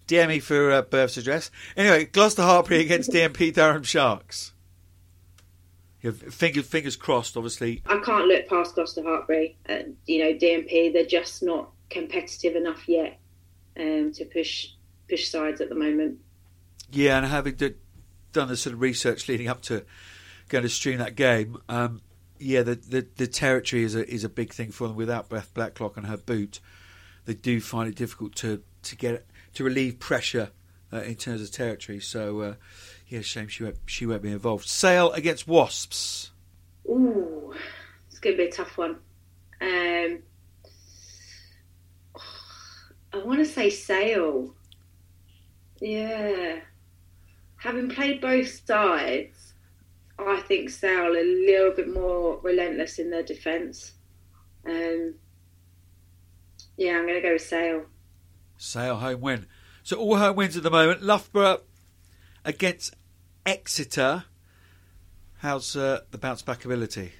[0.07, 1.51] DM me for uh, address.
[1.78, 4.53] Anyway, Gloucester Hartpury against DMP Durham Sharks.
[6.03, 7.82] Yeah, fingers, fingers crossed, obviously.
[7.86, 9.55] I can't look past Gloucester Hartpury.
[9.66, 13.18] Uh, you know, DMP, they're just not competitive enough yet
[13.78, 14.68] um, to push
[15.09, 16.18] push sides at the moment.
[16.91, 17.74] Yeah, and having d-
[18.32, 19.84] done the sort of research leading up to
[20.49, 22.01] going to stream that game, um,
[22.38, 24.97] yeah, the, the the territory is a is a big thing for them.
[24.97, 26.61] Without Beth Blacklock and her boot,
[27.26, 30.51] they do find it difficult to to get to relieve pressure
[30.93, 32.01] uh, in terms of territory.
[32.01, 32.55] So, uh,
[33.09, 34.68] yeah, shame she won't she won't be involved.
[34.68, 36.30] Sale against Wasps.
[36.88, 37.55] Ooh,
[38.09, 38.97] it's going to be a tough one.
[39.61, 40.20] Um,
[43.13, 44.55] I want to say Sale.
[45.81, 46.61] Yeah.
[47.57, 49.55] Having played both sides,
[50.19, 53.93] I think Sale a little bit more relentless in their defence.
[54.67, 55.15] Um,
[56.77, 57.87] yeah, I'm going to go with Sale.
[58.57, 59.47] Sale home win.
[59.83, 61.03] So all home wins at the moment.
[61.03, 61.63] Loughborough
[62.45, 62.95] against
[63.45, 64.25] Exeter.
[65.39, 67.13] How's uh, the bounce back ability?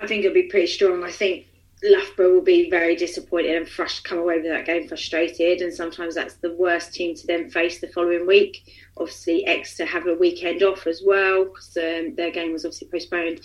[0.00, 1.04] I think it'll be pretty strong.
[1.04, 1.46] I think
[1.82, 6.14] Loughborough will be very disappointed and frust- come away with that game frustrated, and sometimes
[6.14, 8.64] that's the worst team to then face the following week.
[8.96, 13.40] Obviously, Exeter have a weekend off as well because um, their game was obviously postponed.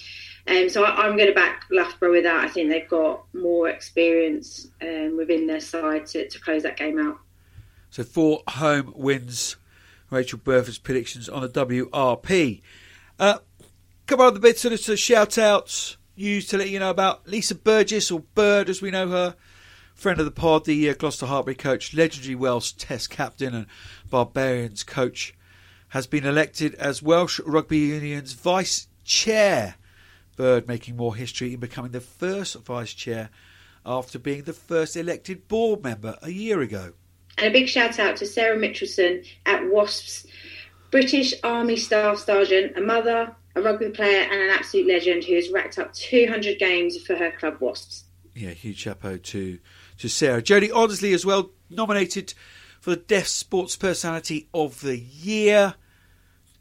[0.48, 2.44] Um, so I, I'm going to back Loughborough with that.
[2.44, 7.00] I think they've got more experience um, within their side to, to close that game
[7.00, 7.20] out.
[7.92, 9.58] So four home wins.
[10.10, 12.62] Rachel Burford's predictions on the WRP.
[13.20, 13.40] Uh,
[14.06, 18.12] couple of other bits the shout outs used to let you know about Lisa Burgess,
[18.12, 19.36] or Bird as we know her,
[19.94, 23.68] friend of the pod, the uh, Gloucester Hartpury coach, legendary Welsh Test captain and
[24.10, 25.34] Barbarians coach,
[25.90, 29.76] has been elected as Welsh Rugby Union's vice chair.
[30.36, 33.30] Bird making more history in becoming the first vice chair
[33.86, 36.94] after being the first elected board member a year ago.
[37.38, 40.26] And a big shout out to Sarah Mitchelson at Wasps,
[40.92, 45.50] British Army Staff Sergeant, a mother, a rugby player, and an absolute legend who has
[45.50, 48.06] racked up 200 games for her club Wasps.
[48.36, 49.60] Yeah, huge chapeau to
[50.00, 50.42] to Sarah.
[50.42, 52.34] Jodie Ounsley as well, nominated
[52.80, 55.76] for the Deaf Sports Personality of the Year.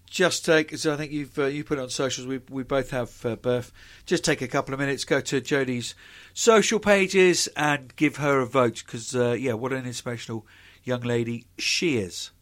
[0.09, 2.27] Just take, so I think you've uh, you put it on socials.
[2.27, 3.73] We we both have uh, birth.
[4.05, 5.95] Just take a couple of minutes, go to Jodie's
[6.35, 10.47] social pages and give her a vote because uh, yeah, what an inspirational
[10.85, 12.33] young lady she is.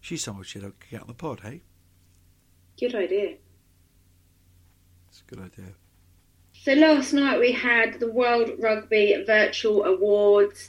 [0.00, 1.62] She's someone we should get on the pod, hey?
[2.78, 3.34] Good idea.
[5.32, 5.72] Good idea.
[6.52, 10.68] So last night we had the World Rugby Virtual Awards,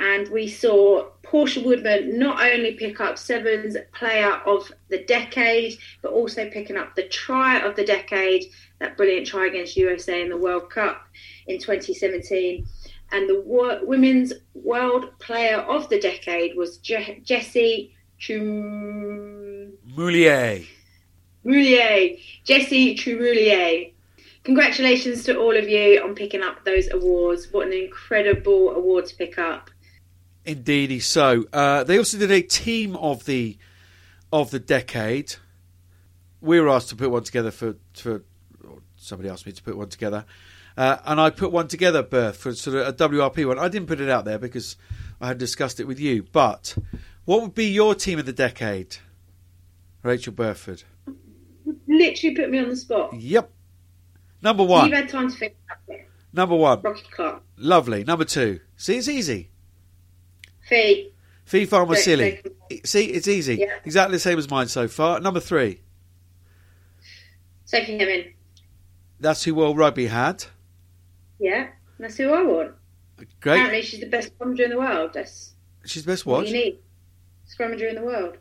[0.00, 6.12] and we saw Portia Woodman not only pick up Sevens Player of the Decade, but
[6.12, 8.44] also picking up the Try of the Decade,
[8.80, 11.06] that brilliant try against USA in the World Cup
[11.46, 12.66] in 2017.
[13.12, 19.72] And the wo- Women's World Player of the Decade was Je- Jessie Chum.
[19.96, 20.66] Moulier.
[21.46, 23.91] Moulier, Jessy Trémoulière.
[24.44, 27.52] Congratulations to all of you on picking up those awards.
[27.52, 29.70] What an incredible award to pick up.
[30.44, 31.44] Indeedy so.
[31.52, 33.56] Uh, they also did a team of the
[34.32, 35.36] of the decade.
[36.40, 38.24] We were asked to put one together for for
[38.96, 40.24] somebody asked me to put one together,
[40.76, 43.60] uh, and I put one together, Berth, for sort of a WRP one.
[43.60, 44.76] I didn't put it out there because
[45.20, 46.24] I had discussed it with you.
[46.32, 46.76] But
[47.24, 48.96] what would be your team of the decade,
[50.02, 50.82] Rachel Burford?
[51.86, 53.14] Literally put me on the spot.
[53.14, 53.48] Yep.
[54.42, 54.86] Number one.
[54.88, 56.08] You've had time to think about it.
[56.32, 56.80] Number one.
[56.82, 57.42] Rocky Clark.
[57.56, 58.04] Lovely.
[58.04, 58.60] Number two.
[58.76, 59.50] See, it's easy.
[60.68, 61.12] Fee.
[61.44, 62.40] Fee Fa'amausili.
[62.84, 63.56] See, it's easy.
[63.56, 63.74] Yeah.
[63.84, 65.20] Exactly the same as mine so far.
[65.20, 65.80] Number three.
[67.66, 68.32] Taking him in.
[69.20, 70.44] That's who World Rugby had.
[71.38, 71.68] Yeah.
[71.98, 72.72] That's who I want.
[73.40, 73.60] Great.
[73.60, 75.12] Apparently she's the best scrummager in the world.
[75.14, 75.52] That's
[75.84, 76.78] She's the best what you need.
[77.46, 78.38] Scrummager in the world.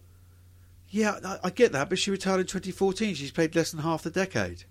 [0.89, 3.15] Yeah, I, I get that, but she retired in 2014.
[3.15, 4.65] She's played less than half the decade.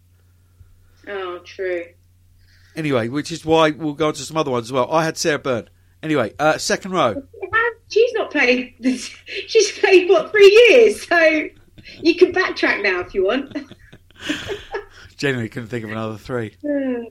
[1.09, 1.85] Oh, true.
[2.77, 4.91] Anyway, which is why we'll go on to some other ones as well.
[4.93, 5.69] I had Sarah Bern
[6.03, 7.23] Anyway, uh, second row.
[7.91, 8.75] She's not played.
[9.49, 11.49] She's played what three years, so
[12.01, 13.55] you can backtrack now if you want.
[15.17, 16.57] Genuinely couldn't think of another three.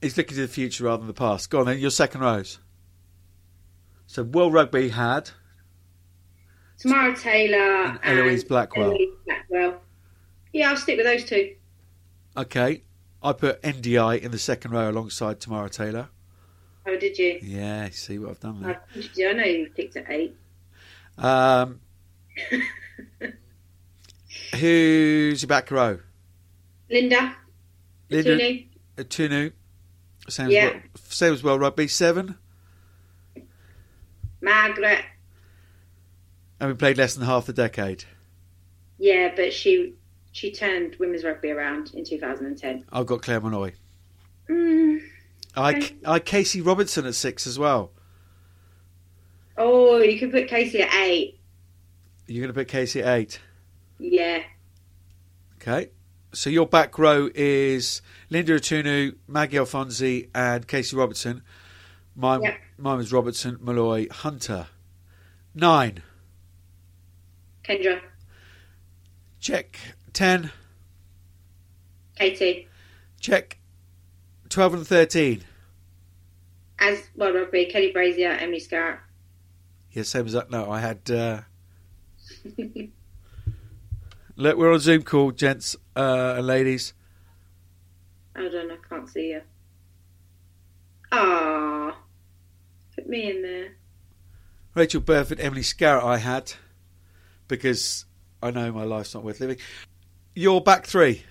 [0.00, 1.50] He's looking to the future rather than the past.
[1.50, 2.58] Go on then, your second rows.
[4.06, 5.30] So World Rugby had
[6.78, 8.92] Tamara Taylor And Eloise Blackwell.
[8.92, 9.80] Eloise Blackwell.
[10.52, 11.54] Yeah, I'll stick with those two.
[12.36, 12.83] okay.
[13.24, 16.08] I put NDI in the second row alongside Tamara Taylor.
[16.86, 17.38] Oh, did you?
[17.42, 18.76] Yeah, see what I've done I,
[19.16, 19.30] there.
[19.30, 20.36] I know you picked at eight.
[21.16, 21.80] Um,
[24.54, 25.98] who's your back row?
[26.90, 27.34] Linda,
[28.10, 28.66] Linda Tuni.
[28.98, 29.52] uh, Tunu.
[30.28, 30.66] Same, Yeah.
[30.66, 31.58] as well, same as well.
[31.58, 32.36] Rugby seven,
[34.40, 35.04] Margaret.
[36.60, 38.04] and we played less than half the decade.
[38.98, 39.94] Yeah, but she
[40.34, 42.84] she turned women's rugby around in 2010.
[42.92, 43.72] I've got Claire Molloy.
[44.50, 45.00] Mm.
[45.56, 45.92] I.
[46.04, 47.92] I Casey Robinson at six as well.
[49.56, 51.38] Oh, you could put Casey at eight.
[52.26, 53.40] You're going to put Casey at eight.
[54.00, 54.42] Yeah.
[55.62, 55.90] Okay.
[56.32, 61.42] So your back row is Linda Itunu, Maggie Alfonsi, and Casey Robertson.
[62.16, 62.56] Mine, Yeah.
[62.76, 64.66] mine was Robertson, Molloy, Hunter.
[65.54, 66.02] Nine.
[67.64, 68.00] Kendra,
[69.38, 69.78] Check.
[70.14, 70.50] Ten.
[72.16, 72.68] Katie.
[73.20, 73.58] Check.
[74.48, 75.42] Twelve and thirteen.
[76.78, 79.00] As well, rugby, Kelly Brazier, Emily Scarratt.
[79.90, 80.50] Yeah, same as that.
[80.50, 81.10] No, I had.
[81.10, 81.40] Uh...
[84.36, 86.94] Look, we're on Zoom call, gents uh, and ladies.
[88.36, 89.42] Hold on, I can't see you.
[91.12, 91.96] Ah,
[92.94, 93.76] put me in there.
[94.74, 96.52] Rachel Burford, Emily Scarratt, I had
[97.46, 98.04] because
[98.42, 99.58] I know my life's not worth living.
[100.34, 101.22] Your back three.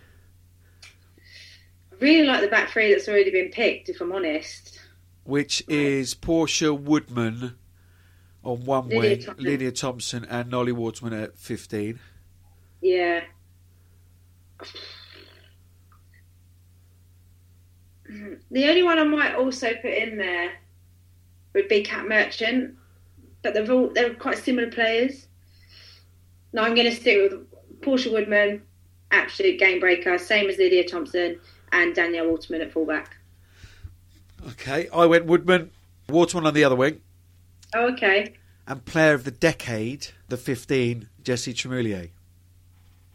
[1.92, 3.90] I really like the back three that's already been picked.
[3.90, 4.80] If I'm honest,
[5.26, 7.56] which is Portia Woodman
[8.44, 9.46] on one Lydia wing, Thompson.
[9.46, 12.00] Lydia Thompson and Nolly Waterman at 15.
[12.82, 13.22] yeah.
[18.52, 20.52] The only one I might also put in there
[21.54, 22.76] would be Cat Merchant,
[23.42, 25.28] but they're all they're quite similar players.
[26.52, 28.62] No, I'm going to stick with Portia Woodman,
[29.14, 31.40] absolute game breaker, same as Lydia Thompson
[31.72, 33.16] and Danielle Waterman at fullback.
[34.52, 35.72] Okay, I went Woodman,
[36.10, 37.02] Waterman on the other wing,
[37.76, 38.34] Oh, okay,
[38.68, 42.10] and player of the decade, the 15, Jessy Trémoulière.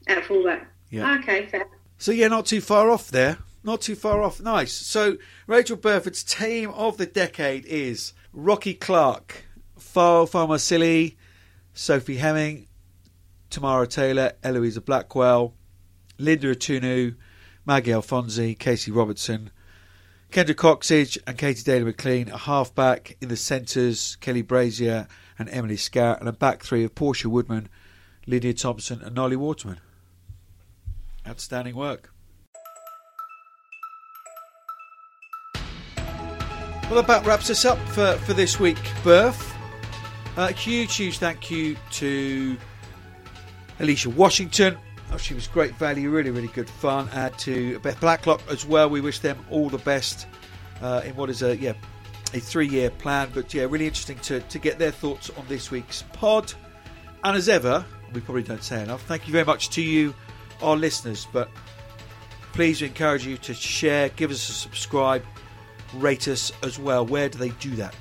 [0.06, 0.66] at fullback.
[0.90, 1.18] Yeah.
[1.18, 1.66] Okay, fair.
[1.98, 3.38] So, yeah, not too far off there.
[3.62, 4.40] Not too far off.
[4.40, 4.72] Nice.
[4.72, 9.44] So, Rachel Burford's team of the decade is Rocky Clark,
[9.78, 11.16] Fiao'o Fa'amausili,
[11.74, 12.68] Sophie Hemming,
[13.50, 15.54] Tamara Taylor, Eloisa Blackwell,
[16.18, 17.14] Linda Itunu,
[17.64, 19.50] Maggie Alfonsi, Casey Robertson,
[20.30, 22.28] Kendra Cocksedge, and Katie Daly McLean.
[22.28, 25.06] A halfback in the centres, Kelly Brazier
[25.38, 27.68] and Emily Scarratt, and a back three of Portia Woodman,
[28.26, 29.80] Lydia Thompson, and Nolly Waterman.
[31.26, 32.12] Outstanding work.
[36.90, 39.54] Well, that wraps us up for, for this week, Birth.
[40.38, 42.56] Uh, huge, huge thank you to
[43.78, 44.78] Alycia Washington.
[45.10, 47.08] Oh, she was great value, really, really good fun.
[47.12, 48.90] And to Beth Blacklock as well.
[48.90, 50.26] We wish them all the best
[50.82, 51.72] uh, in what is a yeah
[52.34, 53.30] a three year plan.
[53.32, 56.52] But yeah, really interesting to, to get their thoughts on this week's pod.
[57.24, 59.02] And as ever, we probably don't say enough.
[59.02, 60.14] Thank you very much to you,
[60.62, 61.26] our listeners.
[61.32, 61.48] But
[62.52, 65.24] please encourage you to share, give us a subscribe,
[65.94, 67.04] rate us as well.
[67.06, 67.94] Where do they do that?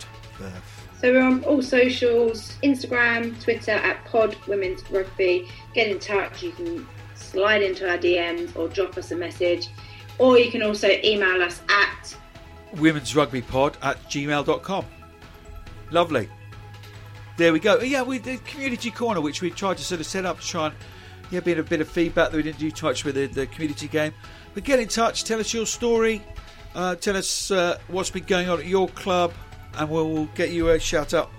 [1.02, 5.48] So we're on all socials, Instagram, Twitter at Pod Women's Rugby.
[5.74, 6.44] Get in touch.
[6.44, 6.88] You can
[7.32, 9.70] slide into our DMs or drop us a message.
[10.20, 12.16] Or you can also email us at
[12.78, 14.86] women's rugby pod at gmail.com.
[15.92, 16.30] Lovely.
[17.38, 17.80] There we go.
[17.82, 20.66] Yeah, we did community corner, which we tried to sort of set up to try
[20.68, 20.76] and
[21.30, 23.48] yeah, bit a bit of feedback that we didn't do too much with the, the
[23.48, 24.14] community game.
[24.54, 26.22] But get in touch, tell us your story,
[26.74, 29.34] uh, tell us uh, what's been going on at your club,
[29.78, 31.30] and we'll get you a shout out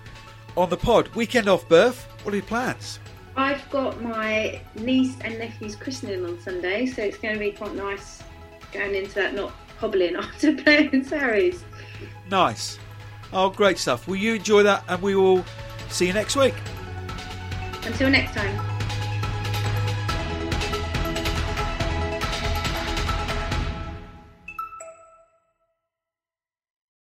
[0.57, 1.09] on the pod.
[1.15, 2.07] Weekend off Berth.
[2.23, 2.99] What are your plans?
[3.39, 7.73] I've got my niece and nephew's christening on Sunday, so it's going to be quite
[7.73, 8.21] nice
[8.73, 11.63] going into that, not hobbling after playing in Sarries.
[12.29, 12.81] Nice.
[13.33, 14.09] Oh, great stuff.
[14.09, 14.83] Will you enjoy that?
[14.89, 15.45] And we will
[15.89, 16.55] see you next week.
[17.85, 18.78] Until next time.